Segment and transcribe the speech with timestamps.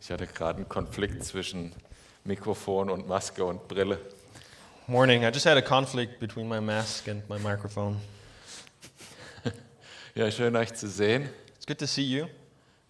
[0.00, 1.72] Ich hatte gerade einen Konflikt zwischen
[2.24, 4.00] Mikrofon und Maske und Brille.
[4.88, 5.22] Morning.
[5.22, 8.00] I just had a conflict between my mask and my microphone.
[10.16, 11.28] Ja, schön euch zu sehen.
[11.56, 12.26] It's good to see you.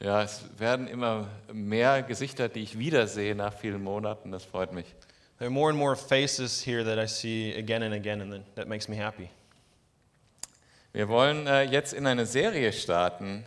[0.01, 4.31] Ja, es werden immer mehr Gesichter, die ich wiedersehe nach vielen Monaten.
[4.33, 4.87] Das freut mich.
[5.39, 8.55] There are more and more faces here that I see again and again, and that-
[8.55, 9.29] that makes me happy.
[10.95, 13.45] Wir wollen äh, jetzt in eine Serie starten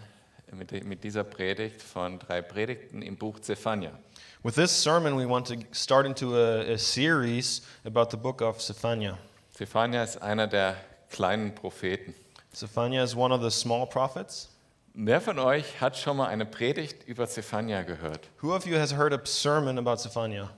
[0.54, 3.92] mit, mit dieser Predigt von drei Predigten im Buch Zephania.
[4.44, 8.62] With this sermon, we want to start into a, a series about the book of
[8.62, 9.18] Zephaniah.
[9.54, 10.78] Zephania ist einer der
[11.10, 12.16] kleinen Propheten.
[12.54, 14.50] Zephaniah is one of the small prophets.
[14.94, 18.28] Wer von euch hat schon mal eine Predigt über Zephania gehört?
[18.42, 20.50] Who of you has heard a sermon about Zephaniah?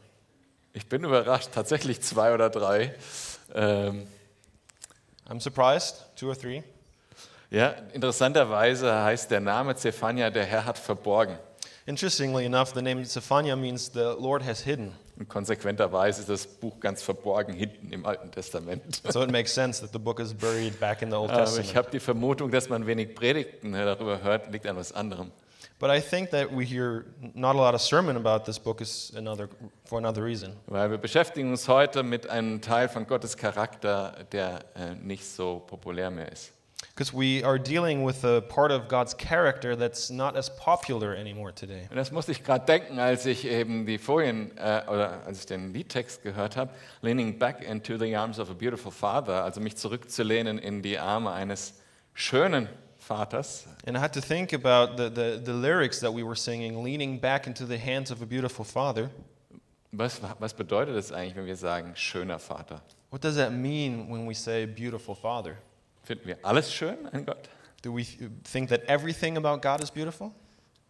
[0.73, 2.95] Ich bin überrascht, tatsächlich zwei oder drei.
[3.53, 4.07] Ähm,
[5.27, 6.05] I'm surprised.
[6.15, 6.63] Two or three.
[7.51, 11.37] Ja, interessanterweise heißt der Name Zephania, der Herr hat verborgen.
[11.85, 14.93] Interestingly enough, the name Zephaniah means the Lord has hidden.
[15.17, 19.01] Und konsequenterweise ist das Buch ganz verborgen hinten im Alten Testament.
[19.09, 21.49] So it makes sense that the book is buried back in the Old Aber ich
[21.49, 21.75] Testament.
[21.75, 25.31] habe die Vermutung, dass man wenig Predigten darüber hört, liegt an was anderem.
[25.79, 29.11] But I think that we hear not a lot of sermon about this book is
[29.17, 29.49] another
[29.85, 30.55] for another reason.
[30.67, 35.59] Weil wir beschäftigen uns heute mit einem Teil von Gottes Charakter, der äh, nicht so
[35.65, 36.51] populär mehr ist.
[36.89, 41.53] Because we are dealing with a part of God's character that's not as popular anymore
[41.53, 41.87] today.
[41.89, 45.45] Und das musste ich gerade denken, als ich eben die Folien äh, oder als ich
[45.45, 46.71] den Liedtext gehört habe,
[47.01, 51.31] leaning back into the arms of a beautiful father, also mich zurückzulehnen in die Arme
[51.31, 51.75] eines
[52.13, 53.67] schönen Vaters.
[53.87, 57.19] And I had to think about the, the, the lyrics that we were singing, leaning
[57.19, 59.09] back into the hands of a beautiful father.
[59.91, 62.81] Was, was bedeutet das eigentlich, wenn wir sagen schöner Vater?
[63.09, 65.57] What does that mean when we say beautiful father?
[66.03, 67.49] Finden wir alles schön an Gott?
[67.83, 68.05] Do we
[68.43, 70.31] think that everything about God is beautiful?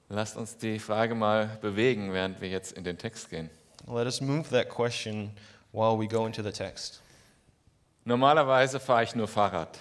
[0.10, 3.50] Lasst uns die Frage mal bewegen, während wir jetzt in den Text gehen.
[3.88, 5.32] Let us move that question
[5.72, 7.02] while we go into the text.
[8.04, 9.80] Normalerweise fahre ich nur Fahrrad.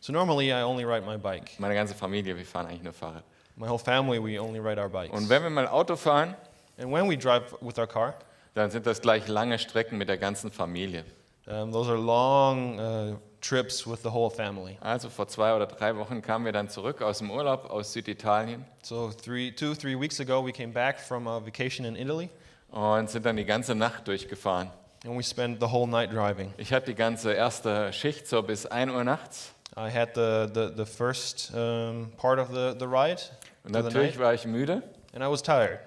[0.00, 1.58] So normally I only ride my bike.
[1.58, 3.24] Meine ganze Familie, wir fahren eigentlich nur Fahrrad.
[3.56, 5.16] My whole family, we only ride our bikes.
[5.16, 6.34] Und wenn wir mal Auto fahren,
[6.80, 8.14] And when we drive with our car,
[8.54, 11.04] dann sind das gleich lange Strecken mit der ganzen Familie.
[11.46, 14.76] um, those are long uh, trips with the whole family.
[14.80, 18.64] Also vor zwei oder drei Wochen kamen wir dann zurück aus dem Urlaub aus Süditalien
[18.82, 22.28] So three, two, three weeks ago, we came back from a vacation in Italy,
[22.70, 24.70] und sind dann die ganze Nacht durchgefahren.
[25.04, 26.52] and we spent the whole night driving.
[26.58, 29.52] Ich hatte die ganze erste Schicht so bis 1 Uhr nachts.
[29.76, 33.20] I had the, the, the first um, part of the, the ride,
[33.64, 34.82] Und to the natürlich night, war ich müde.
[35.14, 35.78] and I was tired.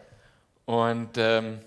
[0.66, 1.59] Und ähm,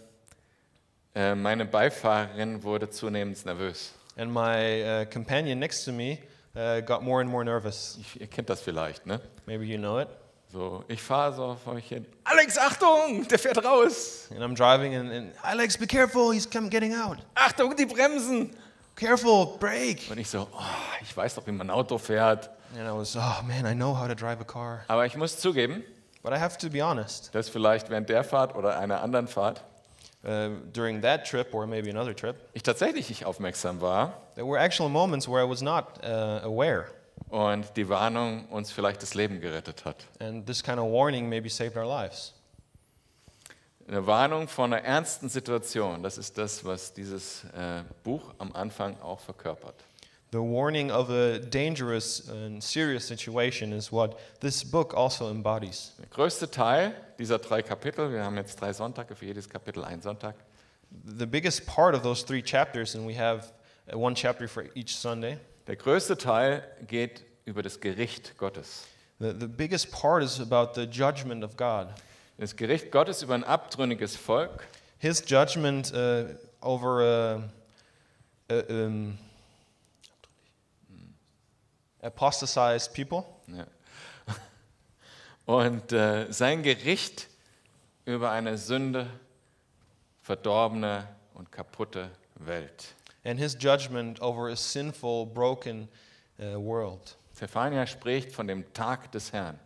[1.15, 3.93] äh, meine Beifahrerin wurde zunehmend nervös.
[4.17, 6.21] And my uh, companion next to me
[6.57, 7.99] uh, got more and more nervous.
[8.01, 9.21] Ich, ihr kennt das vielleicht, ne?
[9.47, 10.09] Maybe you know it.
[10.53, 12.07] So, ich fahre so vor mich hin.
[12.25, 14.29] Alex, Achtung, der fährt raus.
[14.31, 17.19] And I'm driving, and, and Alex, be careful, he's come getting out.
[17.35, 18.57] Achtung, die Bremsen.
[18.95, 20.11] Careful, brake.
[20.11, 20.63] Und ich so, oh,
[21.03, 22.49] ich weiß doch, wie man ein Auto fährt.
[22.75, 24.85] And I was, oh man, I know how to drive a car.
[24.89, 25.83] Aber ich muss zugeben,
[26.23, 27.35] But I have to be honest.
[27.35, 29.63] dass vielleicht während der Fahrt oder einer anderen Fahrt
[30.73, 34.89] during that trip, or maybe another trip, ich tatsächlich nicht aufmerksam war there were actual
[34.89, 36.87] moments where I was not uh, aware.
[37.31, 40.07] und die Warnung uns vielleicht das Leben gerettet hat.
[40.21, 42.33] And this kind of warning maybe saved our lives.
[43.89, 49.01] Eine Warnung vor einer ernsten Situation, das ist das, was dieses äh, Buch am Anfang
[49.01, 49.77] auch verkörpert.
[50.37, 55.95] The warning of a dangerous and serious situation is what this book also embodies.
[55.99, 60.03] Der größte Teil dieser drei Kapitel, wir haben jetzt drei Sonntage, für jedes Kapitel ein
[60.03, 60.35] Sonntag,
[61.07, 63.51] The biggest part of those three chapters, and we have
[63.91, 68.85] uh, one chapter for each Sunday, der größte Teil geht über das Gericht Gottes.
[69.19, 71.95] the, the biggest part is about the judgment of God.
[72.39, 74.67] Das Gericht Gottes über ein abtrünniges Volk,
[74.99, 76.27] His judgment uh,
[76.61, 79.17] over uh, uh, um,
[82.07, 83.67] apostatized people, Ja.
[85.47, 87.29] Und äh, sein Gericht
[88.05, 89.09] über eine Sünde,
[90.23, 92.95] verdorbene und kaputte Welt.
[93.25, 95.89] and his judgment over a sinful, broken
[96.41, 97.17] uh, world.
[97.35, 99.59] Zephania spricht von dem Tag des Herrn,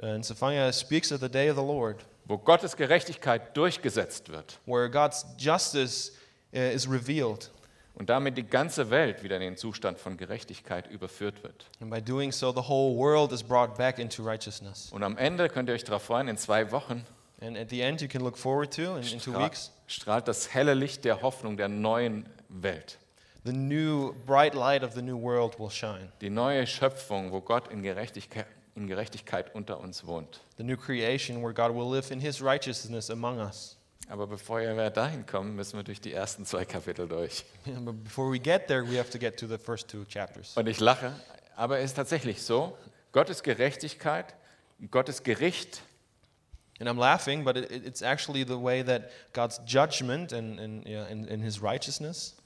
[0.00, 4.88] And Zephaniah speaks of the day of the Lord, wo Gottes Gerechtigkeit durchgesetzt wird where
[4.88, 6.12] God's justice
[6.54, 7.50] uh, is revealed.
[7.98, 11.66] Und damit die ganze Welt wieder in den Zustand von Gerechtigkeit überführt wird.
[11.80, 14.90] And by doing so, the whole world is brought back into righteousness.
[14.92, 17.04] Und am Ende könnt ihr euch darauf freuen, in zwei Wochen
[17.40, 20.26] And at the end, you can look forward to, in, in two stra weeks, strahlt
[20.26, 22.98] das helle Licht der Hoffnung der neuen Welt.
[23.44, 26.10] the new bright light of the new world will shine.
[26.20, 30.40] Die neue Schöpfung, wo Gott in Gerechtigkeit, in Gerechtigkeit unter uns wohnt.
[30.56, 33.77] the new creation where God will live in his righteousness among us.
[34.08, 37.44] Aber bevor wir dahin kommen, müssen wir durch die ersten zwei Kapitel durch.
[37.64, 40.56] But before we get there, we have to get to the first two chapters.
[40.56, 41.12] Und ich lache,
[41.56, 42.76] aber es ist tatsächlich so,
[43.12, 44.34] Gottes Gerechtigkeit,
[44.90, 45.82] Gottes Gericht
[46.80, 51.06] And I'm laughing, but it, it's actually the way that God's judgment and, and, yeah,
[51.10, 52.36] and, and his righteousness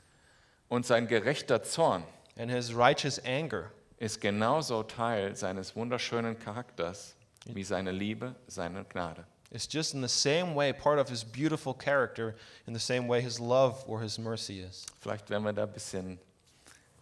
[0.69, 2.05] und sein gerechter Zorn
[2.39, 9.27] and his righteous anger ist genauso Teil seines wunderschönen Charakters wie seine Liebe, seine Gnade.
[9.53, 12.35] Is just in the same way part of his beautiful character,
[12.67, 14.87] in the same way his love or his mercy is.
[15.01, 16.19] Vielleicht werden wir da ein bisschen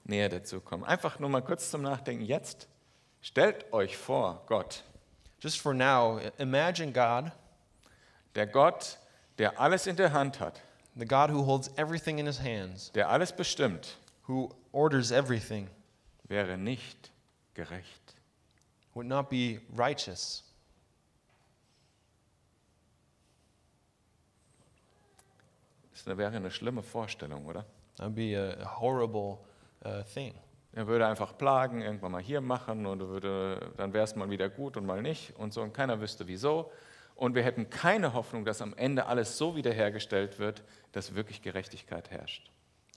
[0.07, 0.85] näher dazu kommen.
[0.85, 2.25] Einfach nur mal kurz zum Nachdenken.
[2.25, 2.67] Jetzt
[3.23, 4.83] stellt euch vor, Gott,
[5.41, 7.33] Just for now, imagine God,
[8.35, 8.99] der Gott,
[9.39, 10.61] der alles in der Hand hat,
[10.95, 13.97] the God who holds everything in his hands, der alles bestimmt,
[14.29, 15.69] who orders everything,
[16.29, 17.11] wäre nicht
[17.55, 18.01] gerecht.
[18.93, 20.43] would not be righteous.
[26.05, 27.65] Das wäre eine schlimme Vorstellung, oder?
[27.97, 29.39] That would be a a horrible
[29.85, 30.35] uh, thing.
[30.73, 34.49] Er würde einfach plagen, irgendwann mal hier machen und würde, dann wäre es mal wieder
[34.49, 36.71] gut und mal nicht und so und keiner wüsste wieso.
[37.17, 40.63] Und wir hätten keine Hoffnung, dass am Ende alles so wiederhergestellt wird,
[40.93, 42.51] dass wirklich Gerechtigkeit herrscht.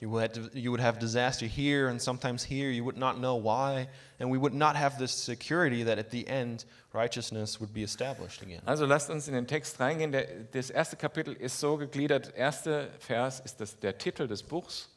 [0.04, 2.70] You would, you would have disaster here and sometimes here.
[2.70, 3.88] You would not know why.
[4.20, 8.42] And we would not have this security that at the end righteousness would be established
[8.42, 8.60] again.
[8.68, 10.12] Also lasst uns in den Text reingehen.
[10.12, 12.34] Der, das erste Kapitel ist so gegliedert.
[12.36, 14.90] Erste Vers ist das, der Titel des Buchs.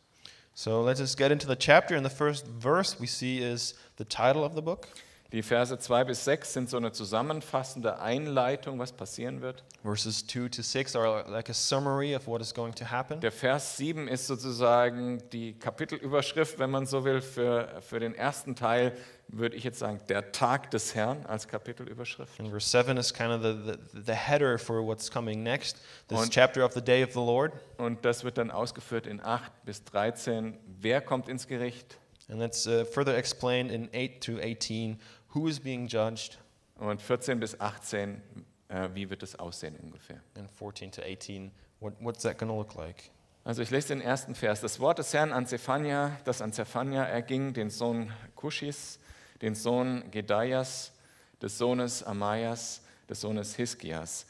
[0.55, 1.95] So let's just get into the chapter.
[1.95, 4.89] And the first verse we see is the title of the book.
[5.37, 9.65] Die Verse 2 bis 6 sind so eine zusammenfassende Einleitung, was passieren wird.
[9.83, 13.21] Verses 2 to 6 are like a summary of what is going to happen.
[13.21, 18.57] Der Vers 7 ist sozusagen die Kapitelüberschrift, wenn man so will, für, für den ersten
[18.57, 18.97] Teil,
[19.29, 22.41] würde ich jetzt sagen, der Tag des Herrn als Kapitelüberschrift.
[22.41, 25.77] And verse 7 is kind of the, the, the header for what's coming next.
[26.09, 27.53] This Und- chapter of the day of the Lord.
[27.77, 30.57] Und das wird dann ausgeführt in 8 bis 13.
[30.81, 31.99] Wer kommt ins Gericht?
[32.29, 34.99] And that's uh, further explained in 8 to 18
[35.37, 36.39] who is being judged.
[36.79, 38.23] Und 14 bis 18,
[38.69, 40.21] äh, wie wird es aussehen ungefähr?
[40.37, 43.11] And 14 to 18, what, what's that going to look like?
[43.45, 44.61] Also ich lese den ersten Vers.
[44.61, 48.99] Das Wort des Herrn an Zephania, das an Zephania erging, den Sohn Kuschis,
[49.41, 50.93] den Sohn Gedalias,
[51.41, 54.27] des Sohnes Amaias, des Sohnes Hiskias,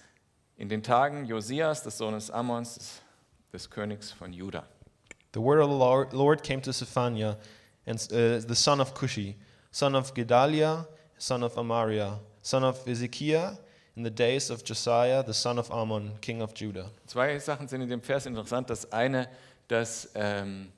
[0.59, 3.03] in den Tagen Josias, des Sohnes Ammons, des,
[3.53, 4.67] des Königs von Juda.
[5.33, 7.37] The word of the Lord, Lord came to Zephaniah,
[7.87, 9.37] and uh, the son of Cushi,
[9.71, 10.87] son of Gedaliah,
[11.19, 13.59] son of Amariah, son of Ezekiah,
[13.97, 16.91] in the days of Josiah, the son of Ammon, king of Judah.
[17.07, 18.69] Zwei Sachen sind in dem Vers interessant.
[18.69, 19.29] Das eine,
[19.69, 20.71] dass, ähm,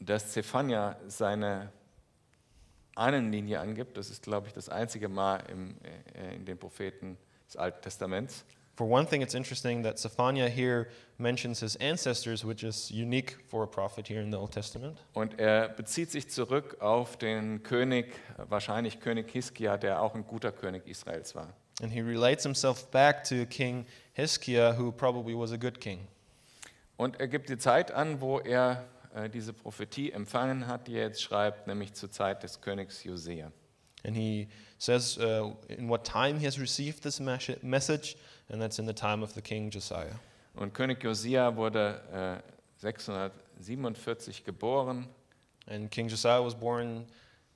[0.00, 1.70] dass Zephania seine
[2.96, 3.96] Ahnenlinie angibt.
[3.96, 5.76] Das ist, glaube ich, das einzige Mal im,
[6.14, 7.16] äh, in den Propheten
[7.46, 8.44] des Alten Testaments.
[8.74, 10.88] For one thing, it's interesting that Zephaniah here
[11.18, 14.98] mentions his ancestors, which is unique for a prophet here in the Old Testament.
[15.12, 18.14] Und er bezieht sich zurück auf den König,
[18.48, 21.52] wahrscheinlich König Hiskia, der auch ein guter König Israels war.
[21.82, 23.84] And he relates himself back to King
[24.14, 26.06] Hiskiah, who probably was a good king.
[26.96, 28.84] Und er gibt die Zeit an, wo er
[29.14, 33.52] äh, diese Prophetie empfangen hat, die er jetzt schreibt, nämlich zur Zeit des Königs Josia.
[34.04, 34.48] And he
[34.82, 38.16] says uh, in what time he has received this mes- message,
[38.48, 40.18] and that's in the time of the king Josiah.
[40.56, 42.42] Und König Josia wurde äh,
[42.78, 45.06] 647 geboren,
[45.68, 47.06] And King Josiah was born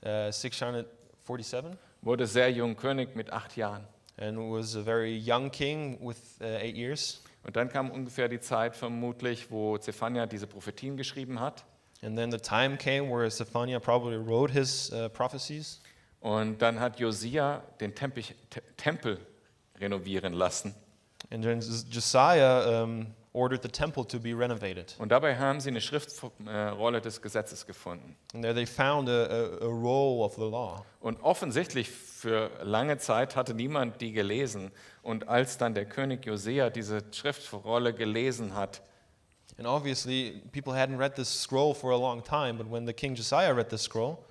[0.04, 3.84] uh, 647 wurde sehr jung König mit acht Jahren.
[4.18, 7.20] and was a very young king with uh, eight years.
[7.42, 11.64] Und dann kam ungefähr die Zeit vermutlich, wo Zephania diese Prophetien geschrieben hat.
[12.02, 15.80] And then the time came where Zephaniah probably wrote his uh, prophecies.
[16.20, 19.18] Und dann hat Josia den Tempich, Te Tempel
[19.78, 20.74] renovieren lassen.
[21.30, 24.94] And then Josiah um, ordered the temple to be renovated.
[24.98, 28.16] Und dabei haben sie eine Schriftrolle des Gesetzes gefunden.
[28.32, 30.84] And there they found a, a, a roll of the law.
[31.00, 34.70] Und offensichtlich für lange Zeit hatte niemand die gelesen.
[35.02, 38.82] Und als dann der König Josia diese Schriftrolle gelesen hat,
[39.58, 43.14] And obviously, people hadn't read this scroll for a long time, but when the king
[43.14, 44.22] Josiah read this scroll,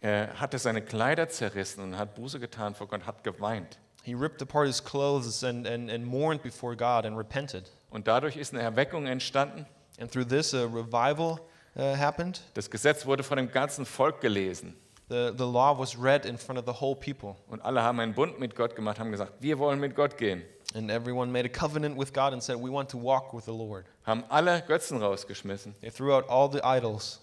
[0.00, 3.78] er hatte seine Kleider zerrissen und hat Buße getan vor Gott, hat geweint.
[4.02, 7.70] he ripped apart his clothes and, and, and mourned before God and repented.
[7.90, 9.66] Und dadurch ist eine Erweckung entstanden.
[9.98, 11.40] And through this, a revival
[11.76, 12.40] uh, happened.
[12.54, 14.76] Das Gesetz wurde von dem ganzen Volk gelesen.
[15.08, 18.12] The, the law was read in front of the whole people, Und alle haben einen
[18.14, 20.42] Bund mit Gott gemacht, haben gesagt, wir wollen mit Gott gehen.
[20.74, 23.52] and everyone made a covenant with God and said, We want to walk with the
[23.52, 23.86] Lord.
[24.04, 25.74] Haben alle Götzen rausgeschmissen.
[25.80, 27.20] They threw out all the idols,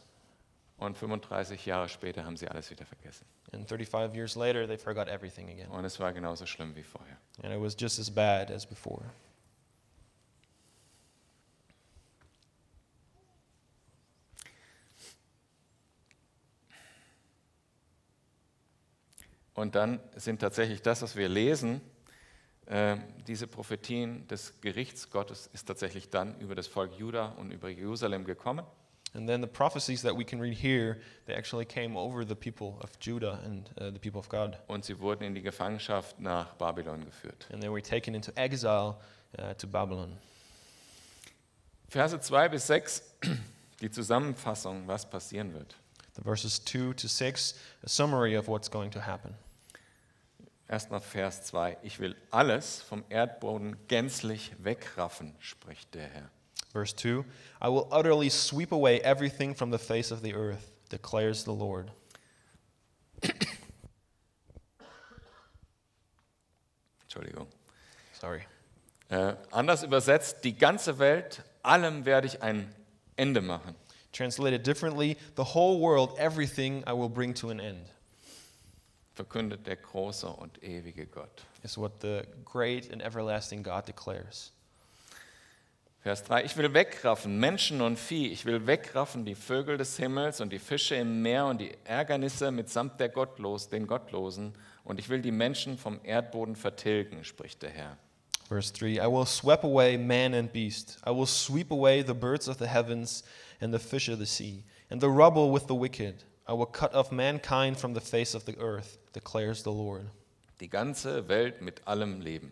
[0.77, 3.25] Und 35 Jahre später haben sie alles wieder vergessen.
[3.53, 5.69] And 35 years later, they forgot everything again.
[5.69, 7.17] Und es war genauso schlimm wie vorher.
[7.41, 9.05] And it was just as bad as before.
[19.53, 21.79] Und dann sind tatsächlich das, was wir lesen,
[22.65, 27.69] äh, diese Prophetien des Gerichts Gottes ist tatsächlich dann über das Volk Juda und über
[27.69, 28.65] Jerusalem gekommen.
[29.15, 32.79] And then the prophecies that we can read here, they actually came over the people
[32.81, 34.57] of Judah and uh, the people of God.
[34.67, 37.45] Und sie wurden in die Gefangenschaft nach Babylon geführt.
[37.51, 38.99] And they were taken into exile
[39.37, 40.17] uh, to Babylon.
[41.89, 43.01] Verse 2 bis 6,
[43.81, 45.75] die Zusammenfassung, was passieren wird.
[46.15, 47.53] The verses 2 to 6,
[47.83, 49.35] a summary of what's going to happen.
[50.67, 51.77] Erstmal Vers 2.
[51.83, 56.29] Ich will alles vom Erdboden gänzlich wegraffen, spricht der Herr.
[56.73, 57.23] Verse 2
[57.61, 61.91] I will utterly sweep away everything from the face of the earth, declares the Lord.
[67.07, 67.47] Entschuldigung.
[68.19, 68.41] Sorry.
[69.09, 72.73] Äh, anders übersetzt, die ganze Welt, allem werde ich ein
[73.15, 73.75] Ende machen.
[74.11, 77.91] Translated differently, the whole world, everything I will bring to an end,
[79.15, 81.43] verkündet der große und ewige Gott.
[81.63, 84.51] is what the great and everlasting God declares.
[86.03, 90.41] Vers 3, ich will wegraffen Menschen und Vieh, ich will wegraffen die Vögel des Himmels
[90.41, 94.51] und die Fische im Meer und die Ärgernisse mitsamt der Gottlos, den Gottlosen,
[94.83, 97.97] und ich will die Menschen vom Erdboden vertilgen, spricht der Herr.
[98.49, 100.99] Verse 3 I will sweep away man and beast.
[101.07, 103.23] I will sweep away the birds of the heavens
[103.61, 106.25] and the fish of the sea, and the rubble with the wicked.
[106.45, 110.09] I will cut off mankind from the face of the earth, declares the Lord.
[110.59, 112.51] Die ganze Welt mit allem Leben.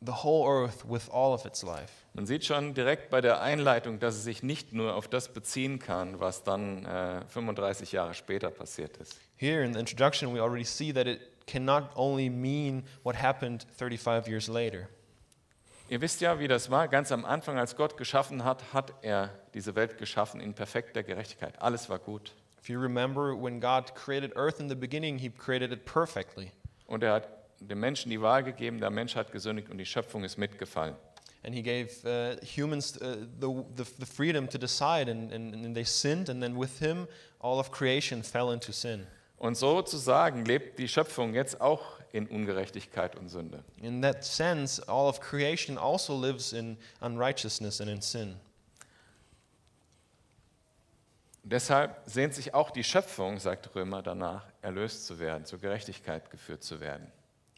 [0.00, 2.03] The whole earth with all of its life.
[2.16, 5.80] Man sieht schon direkt bei der Einleitung, dass es sich nicht nur auf das beziehen
[5.80, 9.18] kann, was dann äh, 35 Jahre später passiert ist.
[9.36, 14.28] Here in the introduction, we already see that it cannot only mean what happened 35
[14.28, 14.88] years later.
[15.88, 16.86] Ihr wisst ja, wie das war.
[16.86, 21.60] Ganz am Anfang, als Gott geschaffen hat, hat er diese Welt geschaffen in perfekter Gerechtigkeit.
[21.60, 22.32] Alles war gut.
[22.62, 26.52] If you remember, when God created earth in the beginning, He created it perfectly.
[26.86, 27.28] Und er hat
[27.58, 30.94] dem Menschen die Wahl gegeben, der Mensch hat gesündigt und die Schöpfung ist mitgefallen.
[31.44, 35.76] And He gave uh, humans uh, the, the, the freedom to decide, and, and, and
[35.76, 37.06] they sinned, and then with Him,
[37.40, 39.06] all of creation fell into sin.
[39.36, 41.82] Und sozusagen lebt die Schöpfung jetzt auch
[42.12, 43.62] in Ungerechtigkeit und Sünde.
[43.82, 48.36] In that sense, all of creation also lives in unrighteousness and in sin.
[51.42, 56.62] Deshalb sehnt sich auch die Schöpfung, sagt Römer, danach, erlöst zu werden, zur Gerechtigkeit geführt
[56.62, 57.12] zu werden.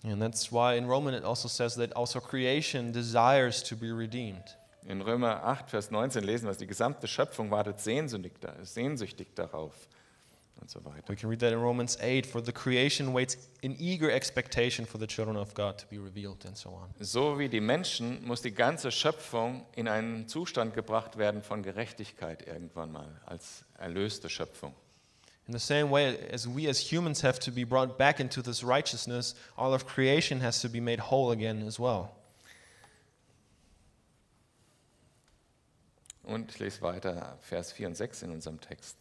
[0.06, 4.56] And that's why in Roman it also says that also creation desires to be redeemed.
[4.86, 9.74] In Römer 8, Vers 19 lesen wir, dass die gesamte Schöpfung wartet sehnsüchtig, sehnsüchtig darauf
[10.60, 11.08] und so weiter.
[11.08, 15.00] We can read that in Romans 8 for the creation waits in eager expectation for
[15.00, 16.94] the children of God to be revealed and so on.
[17.00, 22.46] So wie die Menschen muss die ganze Schöpfung in einen Zustand gebracht werden von Gerechtigkeit
[22.46, 24.72] irgendwann mal, als erlöste Schöpfung.
[25.48, 28.64] In the same way as we as humans have to be brought back into this
[28.64, 32.10] righteousness, all of creation has to be made whole again as well.
[36.24, 38.96] Und ich lese weiter, Vers 4 und 6 in unserem Text.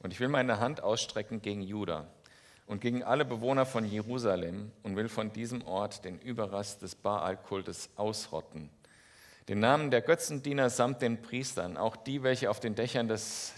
[0.00, 2.08] Und ich will meine Hand ausstrecken gegen Juda
[2.66, 7.90] und gegen alle Bewohner von Jerusalem und will von diesem Ort den Überrest des Baal-Kultes
[7.94, 8.70] ausrotten.
[9.48, 13.52] Den Namen der Götzendiener samt den Priestern, auch die, welche auf den Dächern des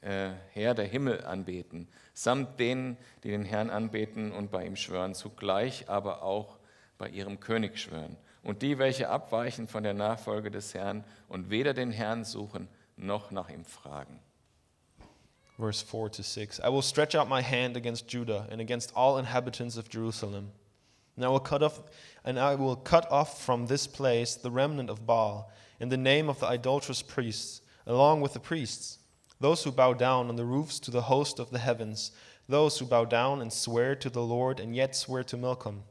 [0.00, 5.14] äh, Herr der Himmel anbeten, samt denen, die den Herrn anbeten und bei ihm schwören,
[5.14, 6.58] zugleich aber auch
[6.98, 8.16] bei ihrem König schwören.
[8.42, 13.30] Und die, welche abweichen von der Nachfolge des Herrn und weder den Herrn suchen, noch
[13.30, 14.20] nach ihm fragen.
[15.56, 19.18] Verse 4 to 6 I will stretch out my hand against Judah and against all
[19.18, 20.52] inhabitants of Jerusalem.
[21.16, 21.82] And I will cut off
[22.24, 25.50] and I will cut off from this place the remnant of Baal
[25.80, 28.97] in the name of the idolatrous priests, along with the priests,
[29.40, 32.12] those who bow down on the roofs to the host of the heavens,
[32.48, 35.82] those who bow down and swear to the Lord and yet swear to Milcom,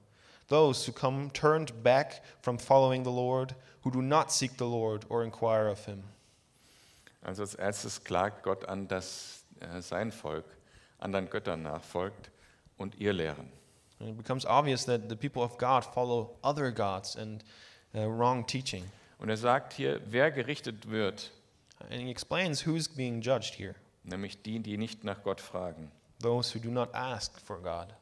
[0.47, 5.05] those who come turned back from following the Lord, who do not seek the Lord
[5.09, 6.03] or inquire of him.
[7.25, 10.45] Also als erstes klagt Gott an, dass äh, sein Volk
[10.99, 12.31] anderen Göttern nachfolgt
[12.77, 13.51] und ihr lehren.
[13.99, 17.43] And it becomes obvious that the people of God follow other gods and
[17.95, 18.83] uh, wrong teaching.
[19.19, 21.31] Und er sagt hier, wer gerichtet wird,
[21.79, 23.75] And he explains who's being judged here
[24.07, 25.91] nämlich die, die nicht nach Gott fragen.
[26.19, 27.93] those who do not ask for God.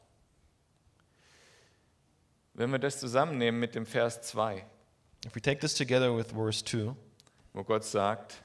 [2.54, 4.64] Wenn wir das zusammennehmen mit dem Vers 2,
[5.26, 6.94] If we take this together with verse 2,
[7.52, 8.36] wo Gott sagt,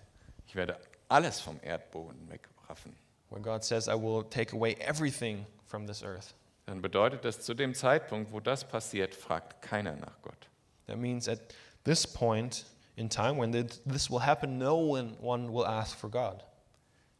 [0.47, 2.95] ich werde alles vom Erdboden wegraffen,
[3.29, 6.33] where God says, I will take away everything from this earth.
[6.65, 10.49] dann bedeutet das, zu dem Zeitpunkt, wo das passiert, fragt keiner nach Gott.
[10.87, 11.39] That means at
[11.85, 12.65] this point
[13.01, 16.43] in time when th- this will happen, no one, one will ask for God.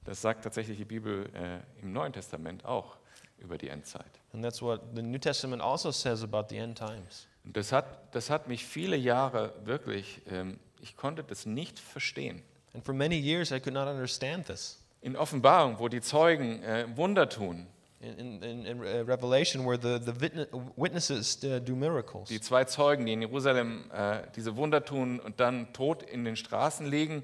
[0.05, 2.97] Das sagt tatsächlich die Bibel äh, im Neuen Testament auch
[3.39, 4.19] über die Endzeit.
[4.33, 7.27] And that's what the New Testament also says about the end times.
[7.43, 12.43] Und das hat, das hat mich viele Jahre wirklich, ähm, ich konnte das nicht verstehen.
[12.73, 14.79] And for many years, I could not understand this.
[15.01, 17.67] In Offenbarung, wo die Zeugen äh, Wunder tun,
[18.01, 22.65] In, in, in, uh, Revelation, where the, the witne- witnesses uh, do miracles, die zwei
[22.65, 27.23] Zeugen, die in Jerusalem äh, diese Wunder tun und dann tot in den Straßen liegen,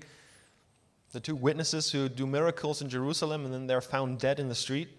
[1.13, 4.55] the two witnesses who do miracles in Jerusalem and then they're found dead in the
[4.55, 4.89] street,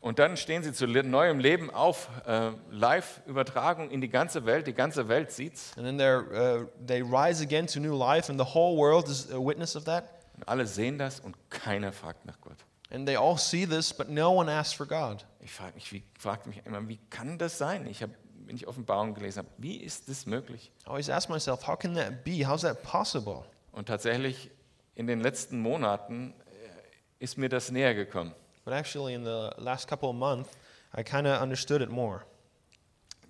[0.00, 4.72] Und dann stehen sie zu neuem Leben auf, äh, Live-Übertragung in die ganze Welt, die
[4.72, 5.76] ganze Welt sieht's.
[5.76, 9.38] and then uh, they rise again to new life, and the whole world is a
[9.38, 10.04] witness of that.
[10.36, 12.56] Und alle sehen das und keiner fragt nach Gott.
[12.90, 15.24] And they all see this, but no one asks for God.
[15.40, 17.86] Ich frage mich, wie, fragte mich immer, wie kann das sein?
[17.86, 18.12] Ich habe,
[18.46, 20.72] wenn ich Offenbarung gelesen habe, wie ist das möglich?
[20.84, 22.46] I always ask myself, how can that be?
[22.46, 23.44] How's that possible?
[23.72, 24.50] Und tatsächlich
[24.96, 28.34] in den letzten Monaten äh, ist mir das näher gekommen.
[28.64, 30.50] But actually, in the last couple of months,
[30.96, 32.22] I kind of understood it more.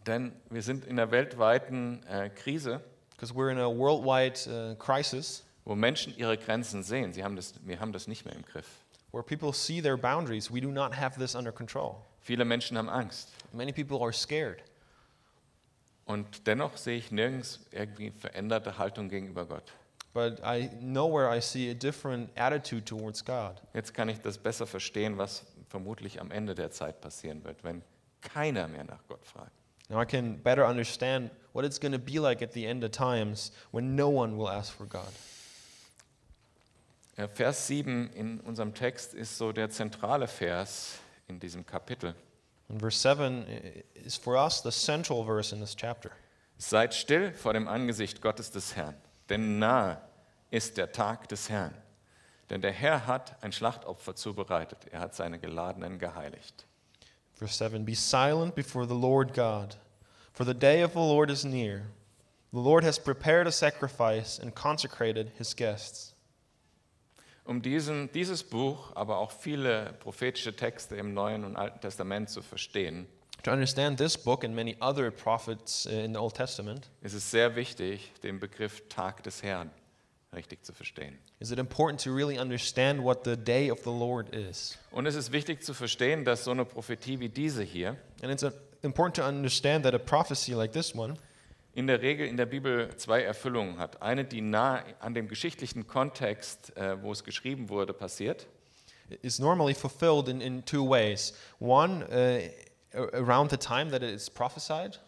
[0.07, 2.81] Denn wir sind in einer weltweiten äh, Krise,
[3.21, 7.12] Because we're in a worldwide uh, crisis wo Menschen ihre Grenzen sehen.
[7.12, 8.67] Sie haben das, wir haben das nicht mehr im Griff.
[9.12, 10.50] Where people see their boundaries.
[10.50, 12.05] We do not have this under control.
[12.21, 13.29] Viele Menschen haben Angst.
[13.52, 14.62] Many people are scared.
[16.07, 19.73] Und dennoch sehe ich nirgends irgendwie veränderte Haltung gegenüber Gott.
[20.12, 23.61] But I nowhere I see a different attitude towards God.
[23.75, 27.83] Jetzt kann ich das besser verstehen, was vermutlich am Ende der Zeit passieren wird, wenn
[28.21, 29.52] keiner mehr nach Gott fragt.
[29.88, 32.90] Now I can better understand what it's going to be like at the end of
[32.90, 35.12] times when no one will ask for God.
[37.21, 42.15] Ja, Vers 7 in unserem Text ist so der zentrale Vers in diesem Kapitel.
[42.71, 46.12] And verse 7 i- is for us the central verse in this chapter.
[46.57, 48.95] Seid still vor dem Angesicht Gottes des Herrn,
[49.29, 49.99] denn nahe
[50.50, 51.75] ist der Tag des Herrn.
[52.49, 56.65] Denn der Herr hat ein Schlachtopfer zubereitet, er hat seine Geladenen geheiligt.
[57.35, 59.76] Verse 7 Be silent before the Lord God,
[60.33, 61.83] for the day of the Lord is near.
[62.52, 66.15] The Lord has prepared a sacrifice and consecrated his guests.
[67.45, 72.43] Um diesen, dieses Buch, aber auch viele prophetische Texte im Neuen und Alten Testament zu
[72.43, 73.07] verstehen,
[73.45, 77.31] To understand this book and many other prophets uh, in the Old Testament, ist es
[77.31, 79.71] sehr wichtig, den Begriff Tag des Herrn
[80.35, 81.19] richtig zu verstehen.
[81.41, 84.76] is it important to really understand what the day of the Lord is.
[84.91, 88.45] Und es ist wichtig zu verstehen, dass so eine Prophetie wie diese hier And it's
[88.45, 88.50] uh,
[88.83, 91.15] important to understand that a prophecy like this one
[91.75, 94.02] in der Regel in der Bibel zwei Erfüllungen hat.
[94.02, 98.47] Eine, die nah an dem geschichtlichen Kontext, äh, wo es geschrieben wurde, passiert.
[99.23, 101.33] is normally fulfilled in, in two ways.
[101.59, 105.00] One, uh, around the time that it is prophesied,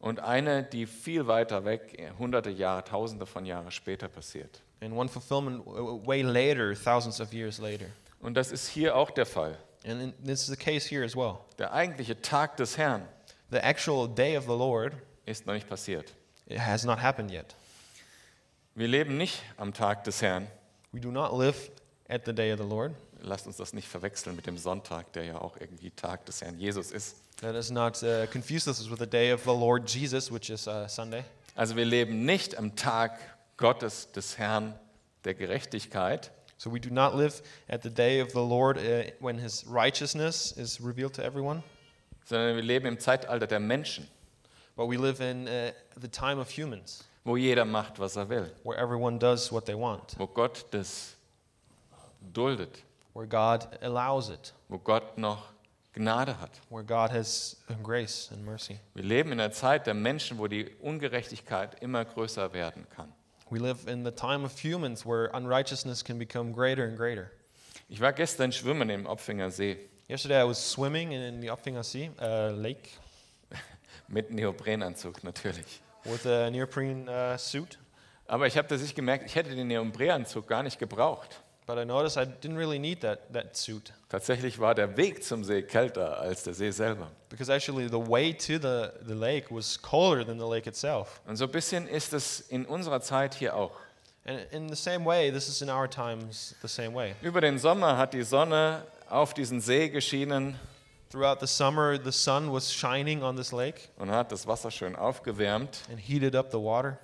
[0.00, 4.60] Und eine, die viel weiter weg, äh, hunderte Jahre, tausende von Jahren später passiert.
[4.80, 7.86] and one fulfillment w- way later, thousands of years later.
[8.20, 9.56] Und das ist hier auch der Fall.
[9.86, 11.38] And this is the case here as well.
[11.58, 13.02] Der eigentliche Tag des Herrn
[13.50, 14.94] The actual day of the Lord
[15.26, 16.12] ist noch nicht passiert.
[16.46, 17.54] it has not happened yet.
[18.74, 20.46] Wir leben nicht am Tag des Herrn.
[20.92, 21.70] We do not live
[22.08, 22.92] at the day of the Lord.
[23.20, 26.58] Lasst uns das nicht verwechseln mit dem Sonntag, der ja auch irgendwie Tag des Herrn
[26.58, 27.16] Jesus ist.
[27.40, 30.66] Let us not uh, confuse this with the day of the Lord Jesus, which is
[30.66, 31.24] uh, Sunday.
[31.54, 33.18] Also wir leben nicht am Tag
[33.56, 34.74] Gottes des Herrn
[35.24, 36.32] der Gerechtigkeit,
[36.62, 40.52] So we do not live at the day of the Lord uh, when his righteousness
[40.52, 41.64] is revealed to everyone,
[42.24, 44.06] sondern wir leben im Zeitalter der Menschen,
[44.76, 48.48] but we live in uh, the time of humans, wo jeder macht, was er will,
[48.62, 51.16] where everyone does what they want, wo Gott das
[52.32, 52.82] duldet,
[53.14, 55.52] where God allows it, wo Gott noch
[55.94, 56.50] Gnade hat.
[56.70, 58.78] where God has grace and mercy.
[58.94, 63.12] Wir leben in einer Zeit der Menschen, wo die Ungerechtigkeit immer größer werden kann.
[63.50, 67.30] We live in the time of humans where unrighteousness can become greater and greater.
[67.90, 69.76] Ich war gestern schwimmen im Opfinger See
[70.08, 72.98] Yesterday I was swimming in the Upfinga Sea uh, lake
[74.12, 75.80] mit Neoprenanzug natürlich.
[76.04, 77.78] with a neoprene uh, suit,
[78.28, 81.40] Aber ich habe das nicht gemerkt, ich hätte den Neoprenanzug gar nicht gebraucht.
[81.66, 85.42] but I noticed I didn't really need that, that suit Tatsächlich war der Weg zum
[85.44, 87.10] See kälter als der See selber.
[87.30, 91.20] because actually the way to the, the lake was colder than the lake itself.
[91.26, 93.72] Und so ein bisschen ist es in unserer Zeit hier auch.
[94.24, 97.14] And in the same way, this is in our times the same way.
[97.22, 100.58] Über den Sommer hat die Sonne auf diesen See geschienen
[101.12, 104.96] Throughout the summer, the sun was shining on this lake und hat das Wasser schön
[104.96, 105.82] aufgewärmt.
[105.90, 106.98] and heated up the water.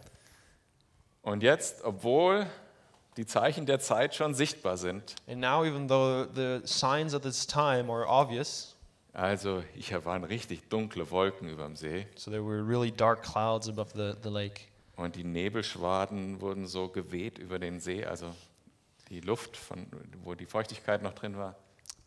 [1.20, 2.46] Und jetzt, obwohl
[3.18, 7.46] die Zeichen der Zeit schon sichtbar sind, And now, even though the signs of this
[7.46, 8.74] time are obvious,
[9.12, 13.68] Also hier waren richtig dunkle Wolken über dem See So there were really dark clouds
[13.68, 14.62] above the, the lake.
[14.96, 18.34] und die Nebelschwaden wurden so geweht über den See, also
[19.10, 19.86] die Luft, von,
[20.24, 21.56] wo die Feuchtigkeit noch drin war.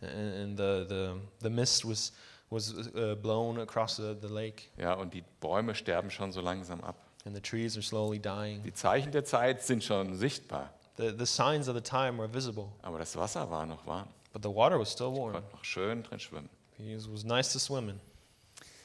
[0.02, 2.12] And, the, the, the mist was,
[2.50, 4.70] was uh, blown across the, the lake.
[4.78, 6.96] Ja, und die Bäume sterben schon so langsam ab.
[7.26, 8.64] And the trees are slowly dying.
[8.64, 12.74] Die Zeichen der Zeit sind schon sichtbar, The, the signs of the time were visible,
[12.82, 14.08] aber das Wasser war noch warm.
[14.34, 15.34] but the water was still warm.
[15.34, 16.50] Konnte noch schön drin schwimmen.
[16.78, 18.00] It was nice to swim in.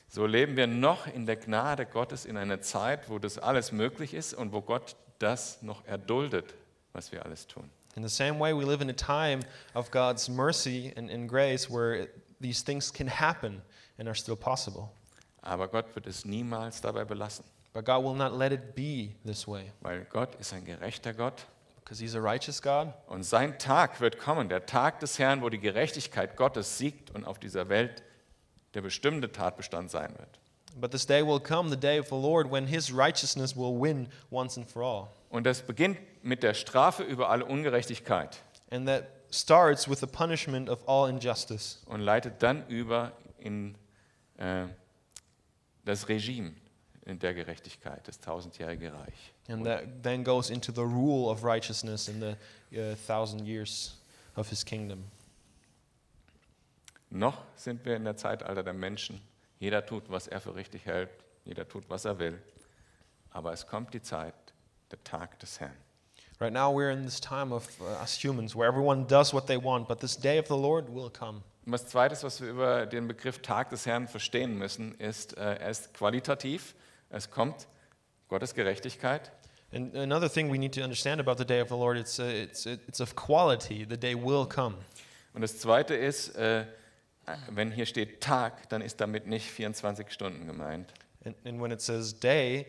[0.09, 4.15] So leben wir noch in der Gnade Gottes in einer Zeit, wo das alles möglich
[4.15, 6.55] ist und wo Gott das noch erduldet,
[6.93, 7.69] was wir alles tun.
[7.97, 9.41] In the same way, we live in a time
[9.75, 12.09] of God's mercy and, and grace where
[12.41, 13.63] these things can happen
[13.99, 14.93] and are still possible.
[15.43, 19.47] Aber Gott wird es niemals dabei belassen, But God will not let it be this
[19.47, 21.45] way weil Gott ist ein gerechter Gott
[21.83, 22.93] because He's a righteous God.
[23.07, 27.25] und sein Tag wird kommen, der Tag des Herrn, wo die Gerechtigkeit Gottes siegt und
[27.25, 28.03] auf dieser Welt
[28.75, 30.39] der bestimmte Tatbestand sein wird.
[30.79, 34.09] But this day will come, the day of the Lord, when His righteousness will win
[34.31, 35.09] once and for all.
[35.37, 40.71] Und das beginnt mit der Strafe über alle Ungerechtigkeit And that starts with the punishment
[40.71, 43.75] of all injustice und leitet dann über in
[44.39, 44.65] äh,
[45.85, 46.55] das Regime
[47.05, 49.35] der Gerechtigkeit, das tausendjährige Reich.
[49.49, 54.01] and that then goes into the rule of righteousness in the uh, thousand years
[54.37, 55.05] of His kingdom.
[57.11, 59.21] Noch sind wir in der Zeitalter der Menschen.
[59.59, 61.11] Jeder tut, was er für richtig hält.
[61.45, 62.43] Jeder tut, was er will.
[63.33, 64.33] Aber es kommt die Zeit,
[64.91, 65.77] der Tag des Herrn.
[66.39, 69.57] Right now, we're in this time of uh, us humans where everyone does what they
[69.57, 71.43] want, but this day of the Lord will come.
[71.65, 75.57] Und was Zweites, was wir über den Begriff Tag des Herrn verstehen müssen, ist, äh,
[75.57, 76.75] er ist qualitativ.
[77.09, 77.67] Es kommt
[78.29, 79.33] Gottes Gerechtigkeit.
[79.73, 82.25] And another thing we need to understand about the day of the Lord, it's, uh,
[82.25, 83.87] it's, it's of quality.
[83.89, 84.77] The day will come.
[85.33, 86.67] Und das Zweite ist, äh,
[87.51, 90.93] wenn hier steht Tag, dann ist damit nicht 24 Stunden gemeint,
[91.27, 92.67] And, and when it says day,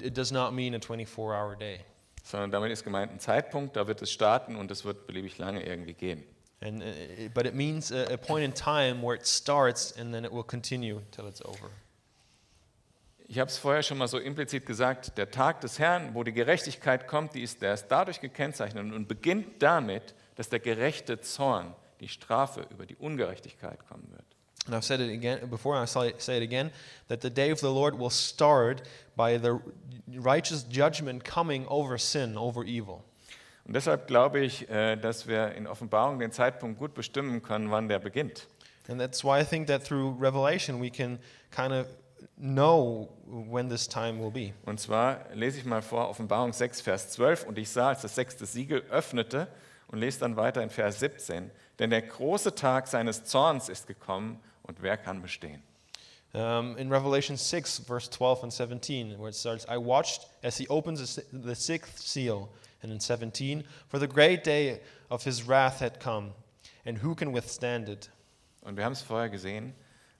[0.00, 1.80] it does not mean a 24 hour day.
[2.24, 5.64] sondern damit ist gemeint ein Zeitpunkt, da wird es starten und es wird beliebig lange
[5.64, 6.24] irgendwie gehen.
[6.62, 10.12] And, uh, it, but it means a, a point in time where it starts and
[10.12, 11.70] then it will continue till it's over.
[13.26, 16.32] Ich habe es vorher schon mal so implizit gesagt, der Tag des Herrn, wo die
[16.32, 21.74] Gerechtigkeit kommt, die ist, der ist dadurch gekennzeichnet und beginnt damit, dass der gerechte Zorn,
[22.00, 24.24] die Strafe über die Ungerechtigkeit kommen wird.
[24.66, 26.70] And I've said it again before, and I say it again
[27.08, 28.82] that the day of the Lord will start
[29.16, 29.58] by the
[30.18, 33.02] righteous judgment coming over sin, over evil.
[33.66, 37.88] Und deshalb glaube ich, äh, dass wir in Offenbarung den Zeitpunkt gut bestimmen können, wann
[37.88, 38.46] der beginnt.
[38.88, 41.18] And that's why I think that through Revelation we can
[41.50, 41.86] kind of
[42.36, 44.52] know when this time will be.
[44.66, 47.44] Und zwar lese ich mal vor Offenbarung 6, Vers 12.
[47.44, 49.48] Und ich sah, als das sechste Siegel öffnete
[49.88, 51.50] und lese dann weiter in Vers 17.
[51.78, 55.62] Denn der große Tag seines Zorns ist gekommen und wer kann bestehen?
[56.34, 60.66] Um, in Revelation 6, verse 12 and 17, where it starts, I watched as he
[60.66, 62.50] opens the sixth seal.
[62.82, 66.32] And in 17, for the great day of his wrath had come,
[66.84, 68.10] and who can withstand it?
[68.62, 69.72] Und wir haben es vorher gesehen.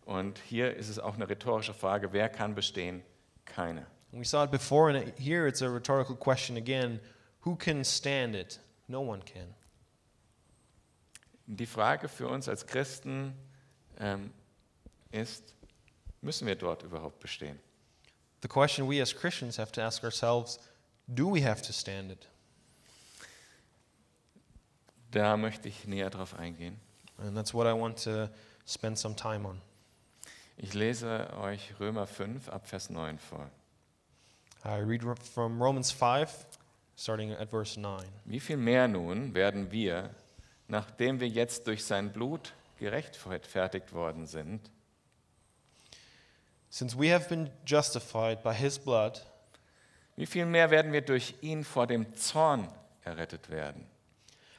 [0.07, 3.03] Und hier ist es auch eine rhetorische Frage, wer kann bestehen?
[3.45, 3.87] Keiner.
[4.13, 7.01] And we saw it before, and here it's a rhetorical question again
[7.45, 8.59] who can stand it?
[8.89, 9.55] No one can.
[11.47, 13.35] Die Frage für uns als Christen
[13.99, 14.33] ähm,
[15.11, 15.55] ist,
[16.25, 17.59] müssen wir dort überhaupt bestehen?
[18.43, 20.59] The question we as Christians have to ask ourselves
[21.07, 22.29] do we have to stand it?
[25.11, 26.79] Da möchte ich näher drauf eingehen.
[27.19, 28.29] And that's what I want to
[28.67, 29.61] spend some time on.
[30.57, 33.51] Ich lese euch Römer 5 ab Vers 9 vor.
[34.65, 36.47] I read ro- from Romans 5,
[36.97, 38.05] starting at verse 9.
[38.25, 40.11] Wie viel mehr nun werden wir,
[40.69, 44.71] nachdem wir jetzt durch sein Blut gerechtfertigt worden sind,
[46.75, 49.21] Since we have been justified by his blood,
[50.17, 52.67] wie viel mehr werden wir durch ihn vor dem Zorn
[53.05, 53.87] errettet werden?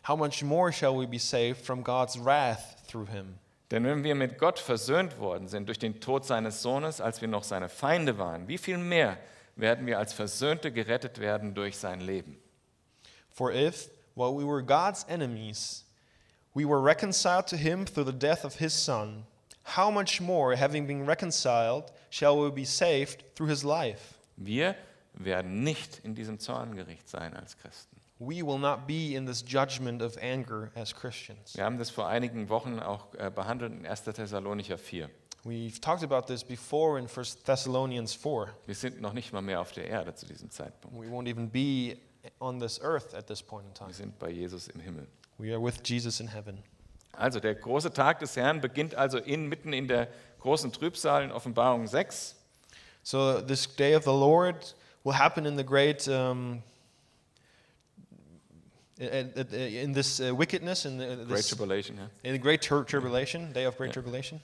[0.05, 3.39] how much more shall we be saved from God's wrath through him?
[3.71, 7.27] Denn wenn wir mit Gott versöhnt worden sind durch den Tod seines Sohnes, als wir
[7.27, 9.17] noch seine Feinde waren, wie viel mehr
[9.55, 12.37] werden wir als Versöhnte gerettet werden durch sein Leben?
[13.31, 15.85] For if, while we were God's enemies,
[16.53, 19.25] we were reconciled to him through the death of his Son,
[19.65, 24.19] how much more, having been reconciled, shall we be saved through his life?
[24.37, 24.75] Wir
[25.13, 27.95] werden nicht in diesem Zorngericht sein als Christen.
[28.19, 31.55] We will not be in this judgment of anger as Christians.
[31.55, 34.03] Wir haben das vor einigen Wochen auch äh, behandelt in 1.
[34.03, 35.09] Thessalonicher 4.
[35.43, 38.47] We've talked about this before in 1 Thessalonians 4.
[38.65, 40.97] Wir sind noch nicht mal mehr auf der Erde zu diesem Zeitpunkt.
[40.97, 41.97] We won't even be
[42.39, 43.89] on this earth at this point in time.
[43.89, 45.07] Wir sind bei Jesus im Himmel.
[45.37, 46.63] We are with Jesus in heaven.
[47.17, 50.07] Also der große Tag des Herrn beginnt also in, mitten in der
[50.39, 52.35] großen Trübsal in Offenbarung 6.
[53.03, 56.63] So this day of the Lord will happen in the great, um,
[58.97, 61.97] in, this uh, wickedness, in the, Great this, Tribulation.
[61.97, 62.09] Ja.
[62.23, 64.41] in the great tribulation, day of great tribulation.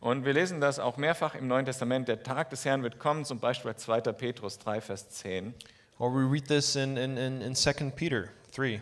[0.00, 2.06] Und wir lesen das auch mehrfach im Neuen Testament.
[2.06, 4.00] Der Tag des Herrn wird kommen, zum Beispiel 2.
[4.12, 5.54] Petrus 3, Vers 10.
[5.98, 8.80] Or we read this in, in, in, in 2 Peter 3.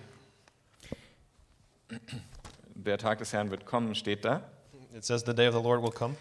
[2.75, 4.43] Der Tag des Herrn wird kommen, steht da.
[4.95, 6.17] It says, The day of the Lord will come.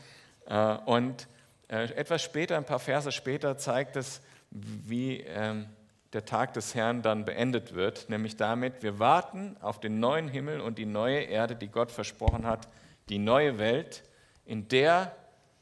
[0.45, 1.27] Äh, Und
[1.67, 5.67] äh, etwas später, ein paar Verse später, zeigt es, wie ähm,
[6.13, 10.61] der Tag des Herrn dann beendet wird, nämlich damit, wir warten auf den neuen Himmel
[10.61, 12.67] und die neue Erde, die Gott versprochen hat,
[13.09, 14.03] die neue Welt,
[14.45, 15.15] in der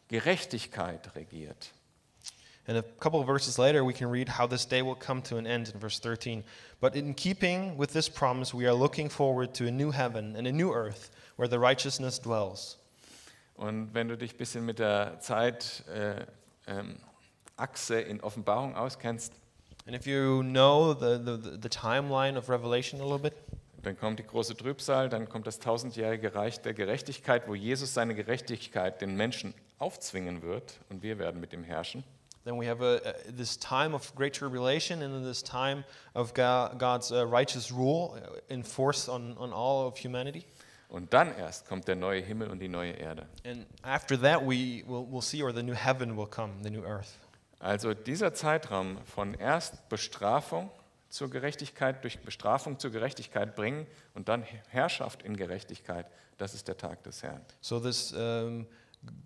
[0.10, 1.71] Gerechtigkeit regiert.
[2.67, 5.38] And a couple of verses later, we can read how this day will come to
[5.38, 6.43] an end in verse 13.
[6.80, 10.45] But in keeping with this promise, we are looking forward to a new heaven and
[10.47, 12.78] a new earth where the righteousness dwells.
[13.56, 16.26] Und wenn du dich ein bisschen mit der Zeitachse
[16.67, 16.97] äh, ähm,
[18.08, 19.34] in Offenbarung auskennst,
[19.88, 23.34] And if you know the, the- the timeline of Revelation a little bit,
[23.82, 28.13] dann kommt die große Trübsal, dann kommt das tausendjährige Reich der Gerechtigkeit, wo Jesus seine
[28.13, 32.04] Gerechtigkeit den Menschen aufzwingen wird und wir werden mit ihm herrschen.
[32.43, 35.84] Then we have a, a, this time of great tribulation and then this time
[36.15, 40.45] of Ga- God's uh, righteous rule uh, enforced on, on all of humanity.
[40.89, 43.25] Und dann erst kommt der neue Himmel und die neue Erde.
[43.45, 46.84] And after that, we will we'll see, or the new heaven will come, the new
[46.84, 47.17] earth.
[47.60, 50.69] Also dieser Zeitraum von erst Bestrafung
[51.10, 56.77] zur Gerechtigkeit, durch Bestrafung zur Gerechtigkeit bringen und dann Herrschaft in Gerechtigkeit, das ist der
[56.77, 57.41] Tag des Herrn.
[57.62, 58.65] So this um,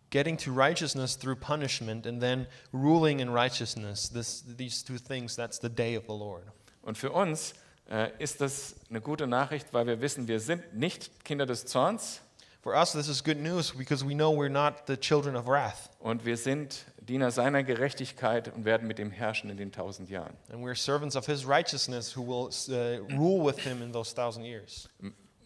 [0.09, 5.59] getting to righteousness through punishment and then ruling in righteousness, this, these two things, that's
[5.59, 6.43] the day of the Lord.
[6.81, 7.53] Und für uns
[7.89, 12.21] äh, ist das eine gute Nachricht, weil wir wissen, wir sind nicht Kinder des Zorns
[12.65, 15.91] For us, this is good news because we know we're not the children of wrath,
[15.99, 20.33] und wir sind Diener seiner Gerechtigkeit und werden mit ihm herrschen in den tausend Jahren.
[20.49, 24.45] and we're servants of His righteousness who will uh, rule with Him in those thousand
[24.45, 24.89] years.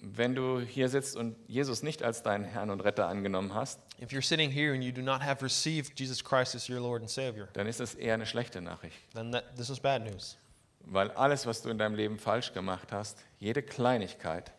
[0.01, 4.12] Wenn du hier sitzt und Jesus nicht als deinen Herrn und Retter angenommen hast, If
[4.12, 7.09] you're sitting here and you do not have received Jesus Christ as your Lord and
[7.09, 8.95] Savior, dann ist das eher eine schlechte Nachricht.
[9.13, 10.38] then that, this is bad news.
[10.85, 14.51] Weil alles, was du in deinem Leben falsch gemacht hast, jede Kleinigkeit,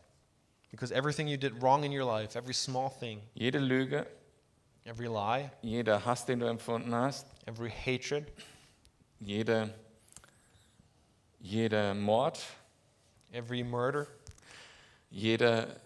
[0.71, 4.07] Because everything you did wrong in your life, every small thing, jede Lüge,
[4.85, 8.31] every lie, jeder Hass, den du empfunden hast, every hatred,
[9.19, 9.75] jede,
[11.41, 12.39] jeder Mord,
[13.33, 14.07] every murder,
[15.11, 15.77] jeder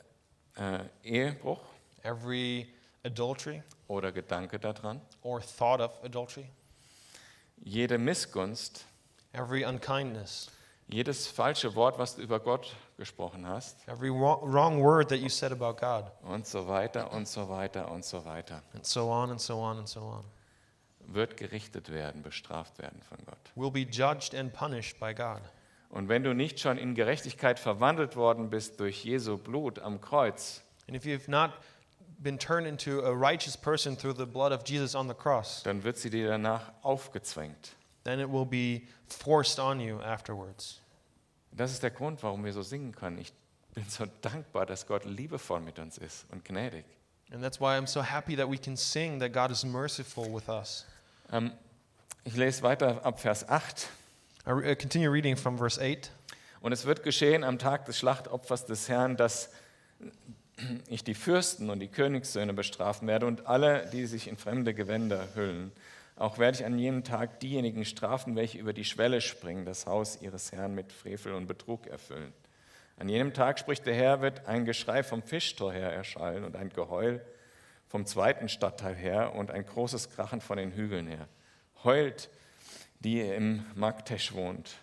[0.56, 1.60] äh, Ehebruch
[2.04, 2.68] every
[3.02, 6.48] adultery, oder Gedanke daran, or thought of adultery,
[7.62, 8.84] jede Missgunst,
[9.32, 10.50] every unkindness,
[10.88, 13.76] jedes falsche Wort, was du über Gott gesprochen hast.
[13.88, 18.04] Every wrong, word that you said about God, und so weiter und so weiter und
[18.04, 20.24] so weiter, and so on and so on and so on,
[21.06, 23.38] wird gerichtet werden, bestraft werden von Gott.
[23.54, 25.40] will be judged and punished by God.
[25.94, 30.60] Und wenn du nicht schon in Gerechtigkeit verwandelt worden bist durch Jesu Blut am Kreuz,
[30.88, 31.52] And if you've not
[32.18, 35.84] been turned into a righteous person through the blood of Jesus on the cross, dann
[35.84, 37.76] wird sie dir danach aufgezwängt.
[38.02, 40.80] then it will be forced on you afterwards.
[41.52, 43.18] Das ist der Grund, warum wir so singen können.
[43.18, 43.32] Ich
[43.72, 46.84] bin so dankbar, dass Gott liebevoll mit uns ist und gnädig.
[47.30, 50.48] And that's why I'm so happy that we can sing that God is merciful with
[50.48, 50.86] us.
[51.30, 51.52] Ähm,
[52.24, 53.88] ich lese weiter ab Vers 8.
[54.46, 56.10] Uh, continue reading from verse 8.
[56.60, 59.50] Und es wird geschehen am Tag des Schlachtopfers des Herrn, dass
[60.86, 65.28] ich die Fürsten und die Königssöhne bestrafen werde und alle, die sich in fremde Gewänder
[65.34, 65.72] hüllen.
[66.16, 70.20] Auch werde ich an jenem Tag diejenigen strafen, welche über die Schwelle springen, das Haus
[70.20, 72.34] ihres Herrn mit Frevel und Betrug erfüllen.
[72.98, 76.68] An jenem Tag, spricht der Herr, wird ein Geschrei vom Fischtor her erschallen und ein
[76.68, 77.22] Geheul
[77.88, 81.28] vom zweiten Stadtteil her und ein großes Krachen von den Hügeln her.
[81.82, 82.28] Heult,
[83.04, 84.76] die im Magtesch wohnt.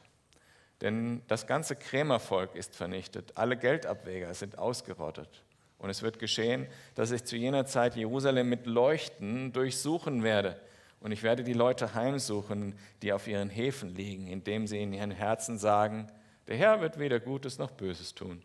[0.79, 5.43] Denn das ganze Krämervolk ist vernichtet, alle Geldabwäger sind ausgerottet.
[5.77, 10.59] Und es wird geschehen, dass ich zu jener Zeit Jerusalem mit Leuchten durchsuchen werde.
[10.99, 15.11] Und ich werde die Leute heimsuchen, die auf ihren Häfen liegen, indem sie in ihren
[15.11, 16.07] Herzen sagen,
[16.47, 18.43] der Herr wird weder Gutes noch Böses tun.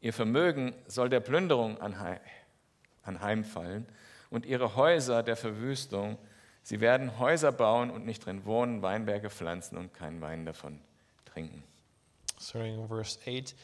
[0.00, 2.20] Ihr Vermögen soll der Plünderung anhei-
[3.02, 3.86] anheimfallen
[4.30, 6.18] und ihre Häuser der Verwüstung.
[6.64, 10.80] Sie werden Häuser bauen und nicht drin wohnen, Weinberge pflanzen und keinen Wein davon
[11.26, 11.62] trinken.
[12.40, 13.54] starting in verse 8.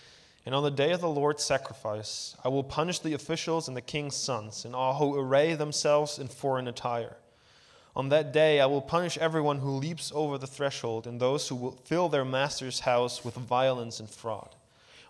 [0.46, 3.82] And on the day of the Lord's sacrifice, I will punish the officials and the
[3.82, 7.16] king's sons, and all who array themselves in foreign attire.
[7.96, 11.56] On that day, I will punish everyone who leaps over the threshold, and those who
[11.56, 14.54] will fill their master's house with violence and fraud.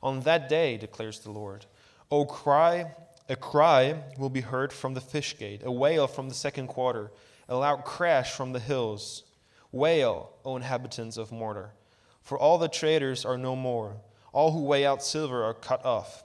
[0.03, 1.67] On that day, declares the Lord,
[2.11, 2.95] O cry
[3.29, 7.13] A cry will be heard from the fish gate, a wail from the second quarter,
[7.51, 9.25] a loud crash from the hills.
[9.73, 11.73] Wail, O inhabitants of Mortar,
[12.23, 13.97] for all the traders are no more.
[14.33, 16.25] All who weigh out silver are cut off.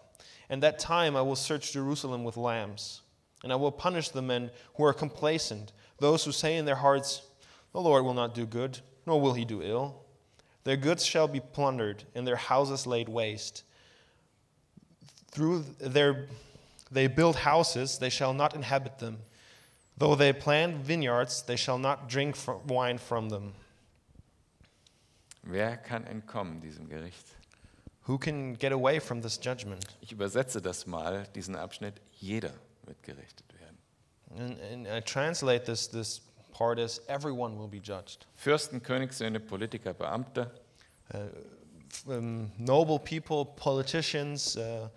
[0.49, 3.01] And that time I will search Jerusalem with lambs,
[3.43, 7.23] and I will punish the men who are complacent, those who say in their hearts,
[7.73, 10.03] The Lord will not do good, nor will he do ill.
[10.63, 13.63] Their goods shall be plundered, and their houses laid waste.
[15.31, 16.27] Through their
[16.91, 19.17] they build houses, they shall not inhabit them.
[19.97, 22.35] Though they plant vineyards, they shall not drink
[22.67, 23.53] wine from them.
[25.43, 27.25] Wer kann entkommen diesem Gericht?
[28.07, 29.85] Who can get away from this judgment?
[30.01, 32.01] Ich übersetze das mal, diesen Abschnitt.
[32.19, 32.51] Jeder
[32.85, 33.77] wird gerichtet werden.
[34.37, 38.25] And, and I translate this, this part as everyone will be judged.
[38.35, 40.51] Fürsten, Königssöhne, Politiker, Beamte,
[41.09, 44.89] F- um, noble people, politicians, uh,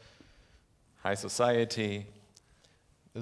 [1.04, 2.06] High Society,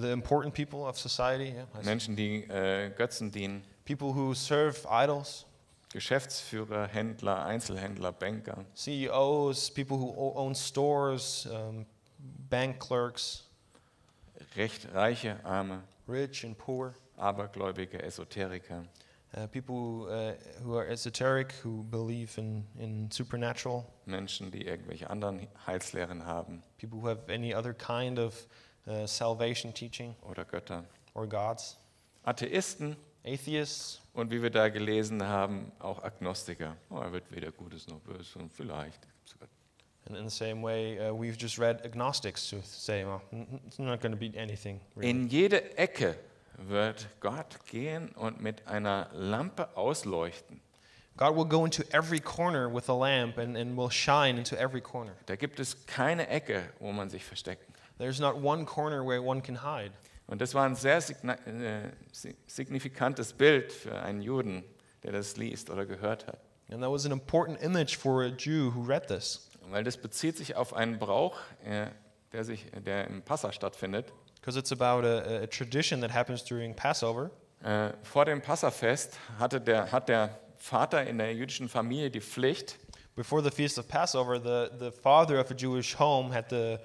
[0.00, 1.88] the important people of society, yeah, I see.
[1.88, 5.46] Menschen, die äh, Götzen dienen, people who serve idols,
[5.92, 11.86] Geschäftsführer, Händler, Einzelhändler, Banker, CEOs, people who own stores, um,
[12.50, 13.44] bank clerks,
[14.56, 18.84] recht reiche, arme, rich and poor, Abergläubige, Esoteriker,
[19.36, 25.08] uh, people who, uh, who are esoteric, who believe in, in supernatural, Menschen, die irgendwelche
[25.08, 26.62] anderen Heilslehren haben.
[26.78, 28.46] People who have any other kind of
[28.86, 31.76] uh, salvation teaching oder Götter, or gods,
[32.24, 36.76] Atheisten atheists, und wie wir da gelesen haben, auch Agnostiker.
[36.90, 39.06] Oh, er wird weder Gutes noch Böses und vielleicht.
[40.08, 43.20] And in the same way, uh, we've just read agnostics who say, well,
[43.66, 44.80] it's not going to be anything.
[44.94, 45.10] Really.
[45.10, 46.16] In jede Ecke
[46.58, 50.60] wird Gott gehen und mit einer Lampe ausleuchten.
[51.16, 54.80] God will go into every corner with a lamp and, and will shine into every
[54.80, 55.12] corner.
[55.26, 57.64] Da gibt es keine Ecke, wo man sich verstecken.
[57.98, 59.92] There's not one corner where one can hide.
[60.26, 64.64] Und das war ein sehr äh, si- signifikantes Bild für einen Juden,
[65.02, 66.40] der das liest oder gehört hat.
[66.70, 70.36] And that was an important image for a Jew who read this, Weil das bezieht
[70.36, 71.86] sich auf einen Brauch, äh,
[72.32, 74.12] der, sich, der im Passa stattfindet.
[74.40, 77.30] because it's about a, a tradition that happens during Passover.
[77.64, 82.78] Äh, vor dem Passafest hatte der, hat der Vater in der jüdischen Familie die Pflicht,
[83.14, 86.78] Before the feast of Passover, the, the father of a Jewish home had the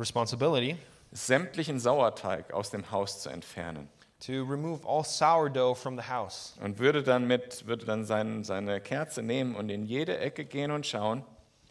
[0.00, 0.76] responsibility
[1.12, 3.88] sämtlichen Sauerteig aus dem Haus zu entfernen.
[4.20, 6.54] to remove all sourdough from the house.
[6.60, 10.70] Und würde dann, mit, würde dann sein, seine Kerze nehmen und in jede Ecke gehen
[10.70, 11.24] und schauen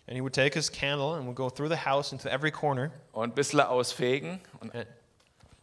[0.06, 2.92] And he would take his candle and would go through the house into every corner
[3.14, 4.86] und bisschen ausfegen, und, and,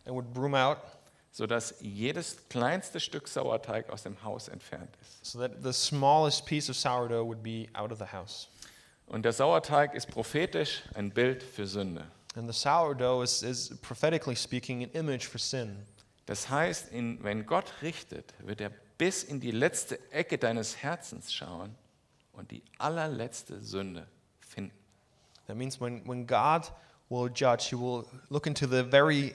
[0.07, 0.79] and would broom out
[1.33, 5.25] sodass jedes kleinste Stück Sauerteig aus dem Haus entfernt ist.
[5.25, 8.49] so that the smallest piece of sourdough would be out of the house.
[9.07, 12.07] Und der Sauerteig ist prophetisch ein Bild für Sünde.
[12.37, 15.85] And the sourdough is, is prophetically speaking an image for sin.
[16.27, 21.33] Das heißt, in, wenn Gott richtet, wird er bis in die letzte Ecke deines Herzens
[21.33, 21.75] schauen
[22.33, 24.07] und die allerletzte Sünde
[24.41, 24.77] finden.
[25.47, 26.71] That means when, when God
[27.09, 29.35] will judge, he will look into the very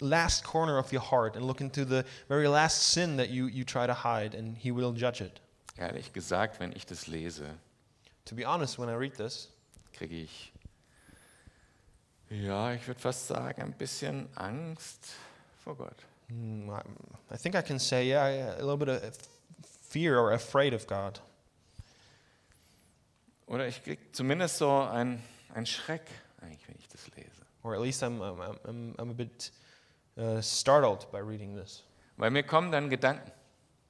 [0.00, 3.64] last corner of your heart and look into the very last sin that you, you
[3.64, 5.40] try to hide, and he will judge it.
[5.78, 7.58] Ehrlich gesagt, wenn ich das lese,
[8.26, 9.48] To be honest, when I read this,
[9.92, 10.52] kriege ich,
[12.30, 15.14] ja, ich würde fast sagen, ein bisschen Angst
[15.62, 15.96] vor Gott.
[16.28, 19.02] hmm, I, I think I can say, yeah, a little bit of
[19.88, 21.20] fear or afraid of God.
[23.46, 25.22] Oder ich kriege zumindest so einen
[25.64, 26.02] Schreck,
[26.42, 27.46] eigentlich, wenn ich das lese.
[27.62, 29.50] Or at least I'm, I'm, I'm, I'm a bit
[30.18, 31.84] uh, startled by reading this.
[32.16, 33.30] Weil mir kommen dann Gedanken.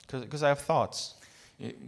[0.08, 1.16] Because I have thoughts.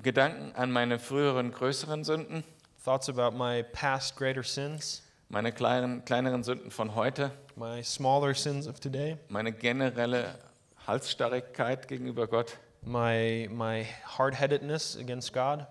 [0.02, 2.42] Gedanken an meine früheren größeren Sünden,
[2.84, 8.66] Thoughts about my past greater sins, meine kleinen, kleineren Sünden von heute, my smaller sins
[8.66, 10.38] of today, meine generelle
[10.86, 15.66] Halsstarrigkeit gegenüber Gott my, my hard headedness against God,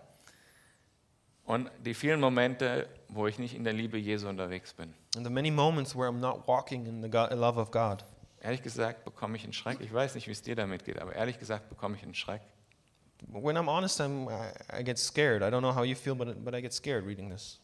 [1.45, 4.93] und die vielen Momente, wo ich nicht in der Liebe Jesu unterwegs bin.
[5.15, 8.03] and the many moments where I'm not walking in the God, love of God.
[8.41, 9.79] Ehrlich gesagt bekomme ich einen Schreck.
[9.81, 12.41] Ich weiß nicht, wie es dir damit geht, aber ehrlich gesagt bekomme ich einen Schreck.
[13.29, 15.41] When I'm honest, I'm, I, I get scared.
[15.41, 17.59] I don't know how you feel, but, but I get scared reading this.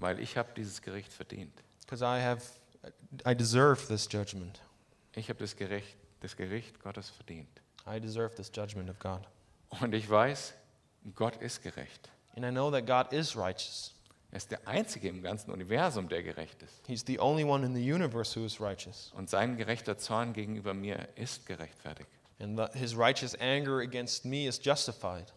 [0.00, 1.52] Weil ich habe dieses Gericht verdient.
[1.80, 2.42] Because I have,
[3.26, 4.60] I deserve this judgment.
[5.14, 7.48] Ich habe das Gericht, das Gericht Gottes verdient.
[7.86, 9.20] I deserve this judgment of God.
[9.80, 10.54] Und ich weiß,
[11.14, 12.10] Gott ist gerecht.
[12.36, 13.94] And I know that God is righteous.
[14.30, 16.86] Er ist der Einzige im ganzen Universum, der gerecht ist.
[16.86, 19.12] He's the only one in the universe who is righteous.
[19.16, 22.08] Und sein gerechter Zorn gegenüber mir ist gerechtfertigt.
[22.38, 25.32] And the, his righteous anger against me is justified.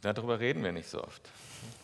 [0.00, 1.28] Darüber reden wir nicht so oft.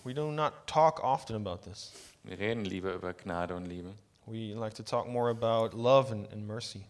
[0.04, 1.92] We do not talk often about this.
[2.22, 3.94] Wir reden lieber über Gnade und Liebe.
[4.26, 6.84] We like to talk more about love and, and mercy.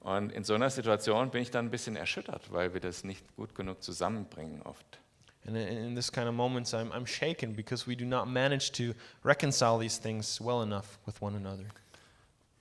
[0.00, 3.24] Und in so einer Situation bin ich dann ein bisschen erschüttert, weil wir das nicht
[3.36, 4.98] gut genug zusammenbringen oft.
[5.46, 8.72] And in, in this kind of moments, I'm, I'm shaken because we do not manage
[8.72, 11.64] to reconcile these things well enough with one another.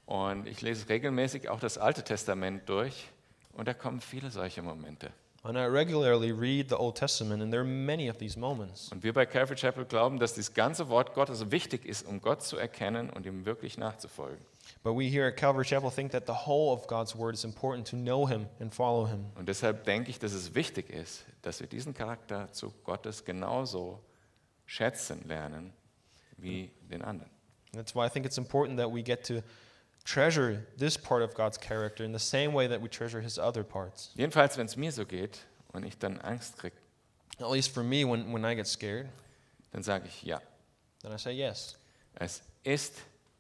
[0.06, 3.10] Und ich lese regelmäßig auch das Alte Testament durch
[3.52, 5.12] und da kommen viele solche Momente.
[5.48, 8.92] And I regularly read the Old Testament, and there are many of these moments.
[8.92, 12.44] Und wir bei Calvary Chapel glauben, dass das ganze Wort Gottes wichtig ist, um Gott
[12.44, 14.46] zu erkennen und ihm wirklich nachzufolgen.
[14.84, 17.88] But we here at Calvary Chapel think that the whole of God's Word is important
[17.88, 19.28] to know Him and follow Him.
[19.36, 24.02] Und deshalb denke ich, dass es wichtig ist, dass wir diesen Charakter zu Gottes genauso
[24.66, 25.72] schätzen lernen
[26.36, 27.32] wie den anderen.
[27.72, 29.42] That's why I think it's important that we get to
[30.08, 33.64] treasure this part of God's character in the same way that we treasure His other
[33.64, 34.12] parts.
[34.16, 35.40] Jedenfalls, wenn es mir so geht
[35.74, 36.76] und ich dann Angst kriege,
[37.40, 39.10] At least for me, when, when I get scared,
[39.72, 40.40] dann sage ich ja.
[41.04, 41.76] then I say yes.
[42.16, 42.94] Es ist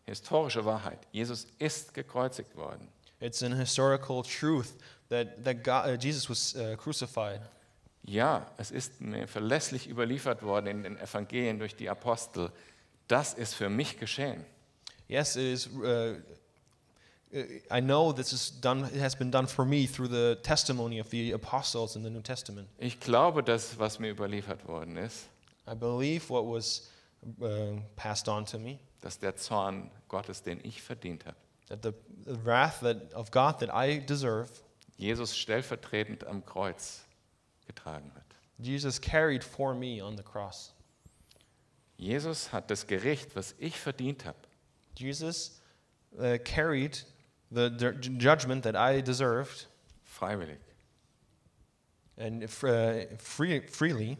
[0.05, 0.99] historische Wahrheit.
[1.11, 2.89] Jesus ist gekreuzigt worden.
[3.19, 4.75] It's an historical truth
[5.09, 7.41] that, that God, uh, Jesus was uh, crucified.
[8.03, 12.51] Ja, es ist mir verlässlich überliefert worden in den Evangelien durch die Apostel.
[13.07, 14.45] Das ist für mich geschehen.
[15.07, 15.67] Yes, it is.
[15.67, 16.17] Uh,
[17.69, 18.85] I know this is done.
[18.85, 22.21] It has been done for me through the testimony of the apostles in the New
[22.21, 22.69] Testament.
[22.79, 25.27] Ich glaube, das, was mir überliefert worden ist,
[25.67, 26.89] I believe what was
[27.41, 31.35] uh, passed on to me, dass der Zorn Gottes, den ich verdient habe,
[31.67, 31.93] that the,
[32.25, 34.49] the wrath that, of God that I deserve,
[34.97, 37.01] Jesus stellvertretend am Kreuz
[37.67, 38.23] getragen hat.
[38.57, 40.71] Jesus carried for me on the cross.
[41.97, 44.37] Jesus hat das Gericht, was ich verdient habe,
[44.95, 45.59] Jesus
[46.17, 47.05] uh, carried
[47.51, 47.69] the,
[48.17, 49.65] judgment that I deserved
[50.03, 50.57] freiwillig
[52.17, 54.17] and uh, free, freely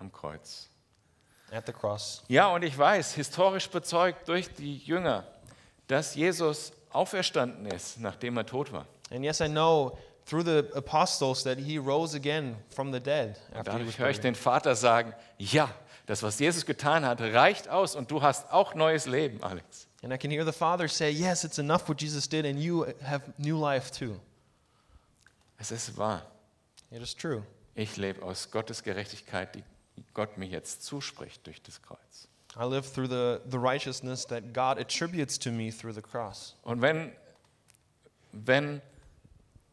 [0.00, 0.68] am Kreuz.
[1.54, 2.22] at the cross.
[2.28, 5.24] Ja, und ich weiß, historisch bezeugt durch die Jünger,
[5.86, 8.86] dass Jesus auferstanden ist, nachdem er tot war.
[9.10, 9.96] And yes, I know
[10.26, 14.10] through the apostles that he rose again from the dead Und after was dadurch höre
[14.10, 15.70] ich den Vater sagen, ja,
[16.06, 19.86] das, was Jesus getan hat, reicht aus und du hast auch neues Leben, Alex.
[20.04, 22.86] And I can hear the Father say, Yes, it's enough what Jesus did, and you
[23.02, 24.20] have new life too.
[25.58, 26.20] Es ist wahr.
[26.92, 27.42] It is true.
[27.74, 29.64] Ich lebe aus Gottes Gerechtigkeit, die
[30.12, 32.28] Gott mir jetzt zuspricht durch das Kreuz.
[32.54, 36.54] I live through the, the righteousness that God attributes to me through the cross.
[36.62, 37.10] Und wenn,
[38.32, 38.82] wenn,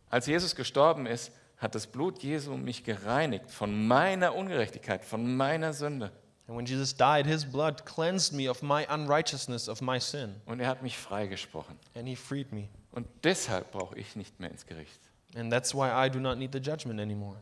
[0.09, 5.73] als Jesus gestorben ist, hat das Blut Jesu mich gereinigt von meiner Ungerechtigkeit, von meiner
[5.73, 6.11] Sünde.
[6.47, 10.59] And when Jesus died, his blood cleansed me of my unrighteousness, of my sin, Und
[10.59, 11.77] er hat mich freigesprochen.
[11.95, 12.67] and he freed me.
[12.91, 14.99] Und deshalb brauche ich nicht mehr ins Gericht.
[15.35, 17.37] And that's why I do not need the judgment anymore.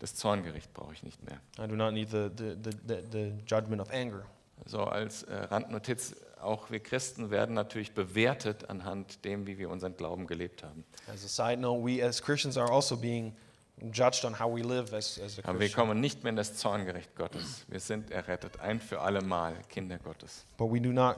[0.00, 1.40] Das Zorngericht brauche ich nicht mehr.
[1.58, 4.24] I do not need the, the, the, the, judgment of anger.
[4.66, 9.96] So als äh, Randnotiz, auch wir Christen werden natürlich bewertet anhand dem, wie wir unseren
[9.96, 10.84] Glauben gelebt haben.
[11.12, 13.34] As a side note, we as Christians are also being
[13.92, 16.56] judged on how we live as, as a Aber wir kommen nicht mehr in das
[16.56, 17.64] Zorngericht Gottes.
[17.68, 20.44] Wir sind errettet, ein für alle Mal Kinder Gottes.
[20.56, 21.16] But we do not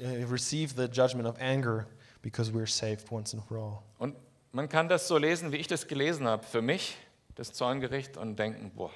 [0.00, 1.86] uh, receive the judgment of anger
[2.22, 3.82] because we're saved once and for all.
[3.98, 4.14] Und
[4.52, 6.96] man kann das so lesen, wie ich das gelesen habe, für mich,
[7.34, 8.90] das Zorngericht, und denken, boah,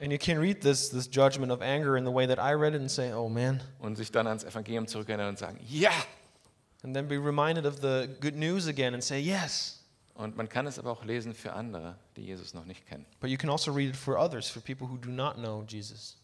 [0.00, 2.74] And you can read this, this judgment of anger in the way that I read
[2.74, 5.92] it and say, oh man, und sich dann ans Evangelium zurückerinnern und sagen, ja!
[6.82, 9.78] and then be reminded of the good news again and say, yes.
[10.14, 13.04] Und man kann es aber auch lesen für andere, die Jesus noch nicht kennen.
[13.20, 16.16] But you can also read it for others, for people who do not know Jesus.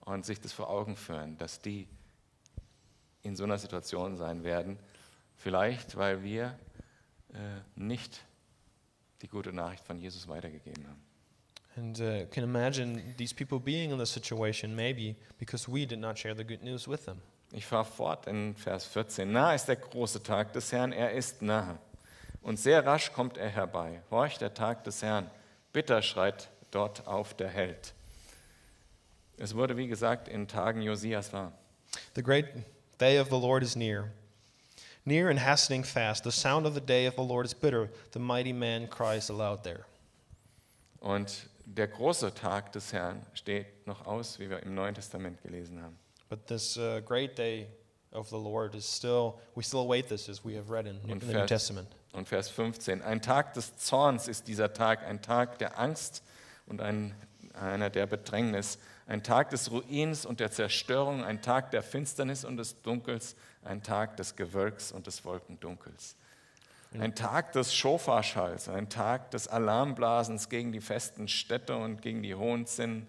[0.00, 1.88] Und sich das vor Augen führen, dass die
[3.22, 4.78] in so einer Situation sein werden.
[5.34, 6.58] Vielleicht, weil wir
[7.32, 7.38] äh,
[7.74, 8.22] nicht
[9.22, 11.02] die gute Nachricht von Jesus weitergegeben haben.
[11.76, 16.16] And uh, can imagine these people being in this situation, maybe because we did not
[16.16, 17.20] share the good news with them.
[17.50, 19.32] Ich fahre fort in Vers 14.
[19.32, 21.78] Nah ist der große Tag des Herrn, er ist nahe.
[22.44, 24.02] Und sehr rasch kommt er herbei.
[24.10, 25.30] Horch der Tag des Herrn.
[25.72, 27.94] Bitter schreit dort auf der Held.
[29.38, 31.52] Es wurde, wie gesagt, in Tagen Josias wahr.
[32.14, 32.46] The great
[33.00, 34.12] day of the Lord is near.
[35.06, 36.24] Near and hastening fast.
[36.24, 37.88] The sound of the day of the Lord is bitter.
[38.12, 39.86] The mighty man cries aloud there.
[41.00, 45.82] Und der große Tag des Herrn steht noch aus, wie wir im Neuen Testament gelesen
[45.82, 45.96] haben.
[46.28, 47.68] But this uh, great day
[48.12, 51.20] of the Lord is still, we still await this as we have read in, in
[51.20, 51.88] the New Testament.
[52.14, 53.02] Und Vers 15.
[53.02, 56.22] Ein Tag des Zorns ist dieser Tag, ein Tag der Angst
[56.66, 57.14] und ein,
[57.52, 62.56] einer der Bedrängnis, ein Tag des Ruins und der Zerstörung, ein Tag der Finsternis und
[62.56, 66.16] des Dunkels, ein Tag des Gewölks und des Wolkendunkels.
[66.96, 72.36] Ein Tag des Schofarschalls, ein Tag des Alarmblasens gegen die festen Städte und gegen die
[72.36, 73.08] hohen Zinnen.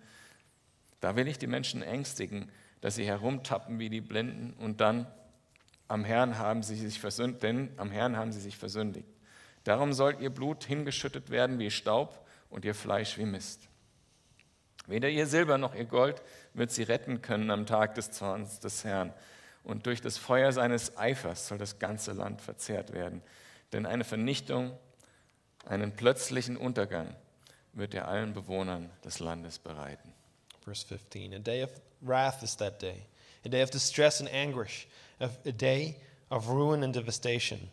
[1.01, 2.51] Da will ich die Menschen ängstigen,
[2.81, 5.05] dass sie herumtappen wie die Blinden und dann
[5.87, 9.07] am Herrn haben sie sich versündigt, denn am Herrn haben sie sich versündigt.
[9.63, 13.67] Darum soll ihr Blut hingeschüttet werden wie Staub und ihr Fleisch wie Mist.
[14.87, 16.21] Weder ihr Silber noch ihr Gold
[16.53, 19.13] wird sie retten können am Tag des Zorns des Herrn.
[19.63, 23.23] Und durch das Feuer seines Eifers soll das ganze Land verzehrt werden.
[23.73, 24.77] Denn eine Vernichtung,
[25.65, 27.15] einen plötzlichen Untergang
[27.73, 30.13] wird er allen Bewohnern des Landes bereiten.
[30.63, 31.71] Verse 15 A day of
[32.01, 33.05] wrath is that day,
[33.43, 34.87] a day of distress and anguish,
[35.19, 35.97] a a day
[36.29, 37.69] of ruin and devastation,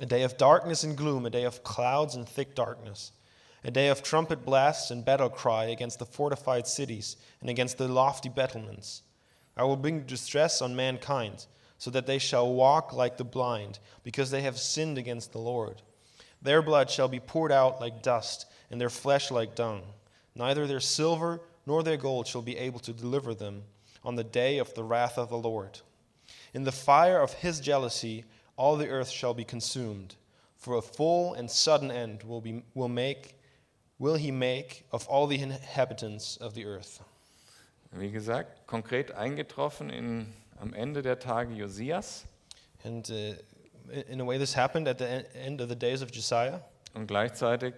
[0.00, 3.12] a day of darkness and gloom, a day of clouds and thick darkness,
[3.64, 7.88] a day of trumpet blasts and battle cry against the fortified cities and against the
[7.88, 9.02] lofty battlements.
[9.56, 11.46] I will bring distress on mankind,
[11.78, 15.82] so that they shall walk like the blind, because they have sinned against the Lord.
[16.42, 19.82] Their blood shall be poured out like dust, and their flesh like dung.
[20.34, 23.62] Neither their silver nor their gold shall be able to deliver them
[24.04, 25.80] on the day of the wrath of the Lord.
[26.56, 28.24] In the fire of his jealousy,
[28.56, 30.14] all the earth shall be consumed.
[30.56, 33.38] For a full and sudden end will, be, will, make,
[33.98, 37.02] will he make of all the inhabitants of the earth.
[37.92, 42.24] Wie gesagt, konkret eingetroffen in, am Ende der Tage Josias
[42.84, 43.34] And uh,
[44.08, 46.60] in a way, this happened at the end of the days of Josiah.
[46.94, 47.74] und gleichzeitig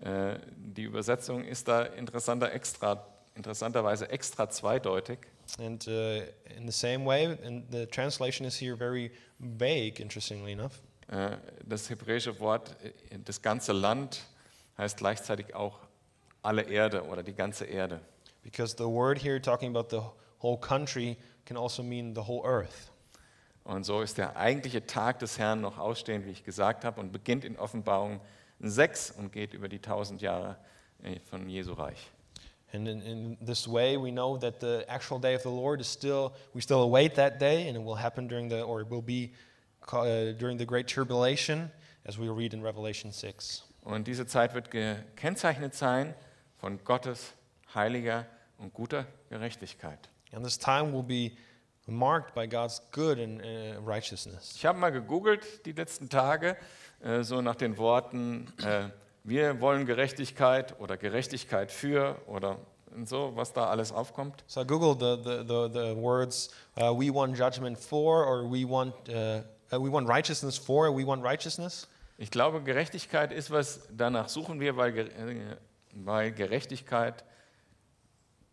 [0.00, 5.18] äh, die Übersetzung ist da interessanter extra, interessanterweise extra zweideutig.
[5.58, 6.22] And uh,
[6.56, 10.82] in the same way, and the translation is here very vague, interestingly enough.
[11.08, 14.24] Äh, das hebräische Wort äh, das ganze Land
[14.78, 15.78] heißt gleichzeitig auch
[16.42, 18.00] alle Erde oder die ganze Erde.
[18.42, 20.02] Because the word here talking about the
[20.42, 21.16] whole country
[21.46, 22.90] can also mean the whole earth.
[23.64, 27.12] Und so ist der eigentliche Tag des Herrn noch ausstehend, wie ich gesagt habe, und
[27.12, 28.20] beginnt in Offenbarung
[28.60, 30.58] 6 und geht über die tausend Jahre
[31.02, 32.10] äh, von Jesu Reich.
[32.74, 35.86] And in, in this way, we know that the actual day of the Lord is
[35.86, 39.00] still, we still await that day, and it will happen during the, or it will
[39.00, 39.32] be
[39.92, 41.70] uh, during the great tribulation,
[42.04, 43.62] as we read in Revelation 6.
[43.84, 46.14] Und diese Zeit wird gekennzeichnet sein
[46.58, 47.34] von Gottes
[47.74, 48.26] heiliger
[48.58, 50.08] und guter Gerechtigkeit.
[50.32, 51.36] And this time will be
[51.86, 54.54] marked by God's good and uh, righteousness.
[54.56, 56.56] Ich habe mal gegoogelt die letzten Tage,
[57.04, 58.88] äh, so nach den Worten, äh,
[59.24, 62.58] wir wollen Gerechtigkeit oder Gerechtigkeit für oder
[63.04, 64.44] so, was da alles aufkommt.
[64.46, 68.68] So I googled the, the, the, the words uh, "we want judgment for" or "we
[68.68, 73.50] want uh, uh, we want righteousness for" or "we want righteousness." Ich glaube, Gerechtigkeit ist
[73.50, 75.56] was, danach suchen wir, weil, äh,
[75.94, 77.24] weil Gerechtigkeit,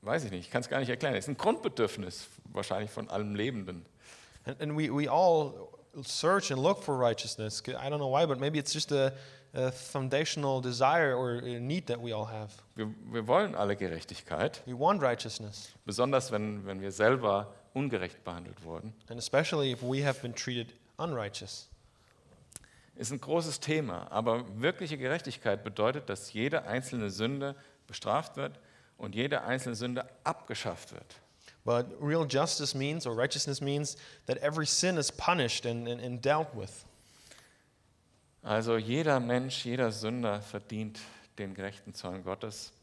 [0.01, 3.35] weiß ich nicht, ich kann es gar nicht erklären, ist ein Grundbedürfnis wahrscheinlich von allem
[3.35, 3.85] Lebenden.
[4.45, 5.69] And, and we, we all
[6.01, 7.61] search and look for righteousness.
[7.67, 9.13] I don't know why, but maybe it's just a,
[9.53, 12.51] a foundational desire or need that we all have.
[12.75, 18.63] Wir, wir wollen alle Gerechtigkeit, We want righteousness, besonders wenn, wenn wir selber ungerecht behandelt
[18.63, 18.93] wurden.
[19.09, 21.67] and especially if we have been treated unrighteous.
[22.95, 27.55] Ist ein großes Thema, aber wirkliche Gerechtigkeit bedeutet, dass jede einzelne Sünde
[27.87, 28.59] bestraft wird
[28.97, 31.15] und jede einzelne Sünde abgeschafft wird.
[31.63, 33.95] But real justice means, or righteousness means,
[34.25, 36.85] that every sin is punished and, and, and dealt with.
[38.43, 40.99] Also jeder Mensch, jeder Sünder verdient
[41.37, 42.73] den gerechten Zorn Gottes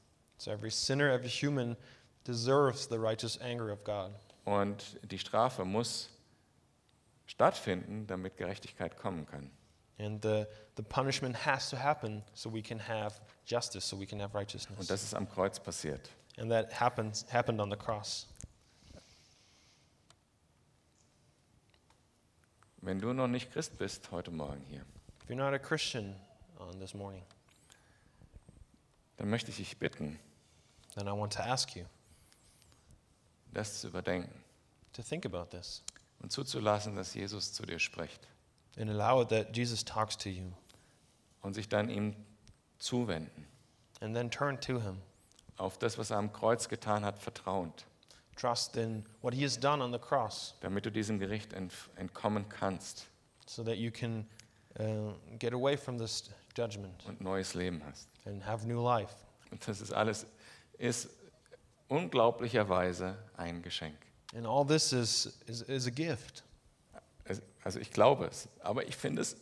[0.41, 1.77] So every sinner, every human
[2.25, 4.13] deserves the righteous anger of God.
[4.45, 6.11] und die Strafe muss
[7.27, 9.51] stattfinden, damit Gerechtigkeit kommen kann.
[9.99, 10.47] And the,
[10.77, 14.79] the punishment has to happen so we can have justice, so we can have righteousness.
[14.79, 16.09] Und das ist am Kreuz passiert.
[16.39, 18.29] And that happens, happened on the cross.
[22.81, 24.85] Wenn du noch nicht Christ bist heute Morgen hier,
[25.29, 26.15] If you're not a Christian
[26.59, 27.23] on this morning,
[29.19, 30.19] dann möchte ich dich bitten,
[30.95, 31.85] then I want to ask you
[33.53, 34.33] das zu überdenken
[34.95, 35.83] to think about this
[36.23, 38.27] und zuzulassen, dass Jesus zu dir spricht
[38.79, 40.51] and allow it that Jesus talks to you
[41.43, 42.17] und sich dann ihm
[42.79, 43.47] zuwenden.
[44.01, 45.03] and then turn to him.
[45.59, 47.85] Auf das, was er am Kreuz getan hat, vertrauend,
[48.35, 52.49] Trust in what he has done on the cross damit du diesem Gericht ent entkommen
[52.49, 53.09] kannst
[53.45, 54.27] so that you can
[54.79, 58.09] uh, get away from this judgment und neues Leben hast.
[58.25, 59.15] and have new life.
[59.51, 60.27] Und das ist alles,
[60.79, 61.09] ist
[61.89, 63.97] unglaublicherweise ein Geschenk.
[64.37, 66.43] And all this is, is, is a gift.
[67.65, 69.37] Also ich glaube es, aber ich finde es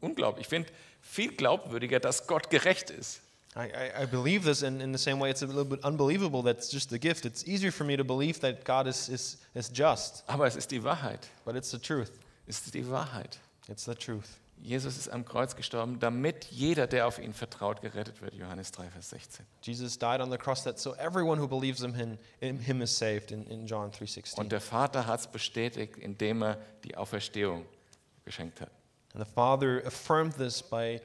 [0.00, 0.42] unglaublich.
[0.46, 0.70] Ich finde
[1.00, 3.20] viel glaubwürdiger, dass Gott gerecht ist.
[3.54, 6.42] I, I, I believe this, and in the same way, it's a little bit unbelievable
[6.42, 7.24] that it's just a gift.
[7.24, 10.70] It's easier for me to believe that God is, is, is just, Aber es ist
[10.70, 11.28] die Wahrheit.
[11.44, 12.12] but it's the truth.
[12.46, 13.38] Es ist die Wahrheit.
[13.68, 14.28] It's the truth.
[14.62, 18.34] Jesus ist am Kreuz gestorben, damit jeder, der auf ihn vertraut, gerettet wird.
[18.34, 19.46] Johannes 3, Vers 16.
[19.62, 22.96] Jesus died on the cross that so everyone who believes in him, in him is
[22.96, 24.48] saved in, in John Und 3.16.
[24.48, 27.64] der Vater hat es bestätigt, indem er die Auferstehung
[28.24, 28.70] geschenkt hat.
[29.14, 31.00] And the Father affirmed this by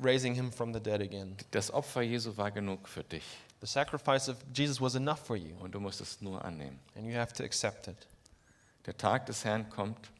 [0.00, 1.36] raising him from the dead again.
[1.50, 3.24] Das Opfer Jesu war genug für dich
[3.60, 6.80] The sacrifice of Jesus was enough for you, und du musst es nur annehmen.
[6.96, 7.96] and you have to accept it.
[8.86, 10.10] Der Tag des Herrn kommt,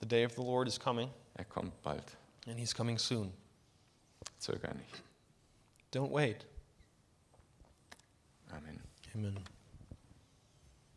[0.00, 2.04] The day of the Lord is coming, er kommt bald.
[2.46, 3.32] And he's coming soon.
[4.40, 5.02] Zöger nicht.
[5.90, 6.44] Don't wait.
[8.52, 8.80] Amen.
[9.14, 9.38] Amen.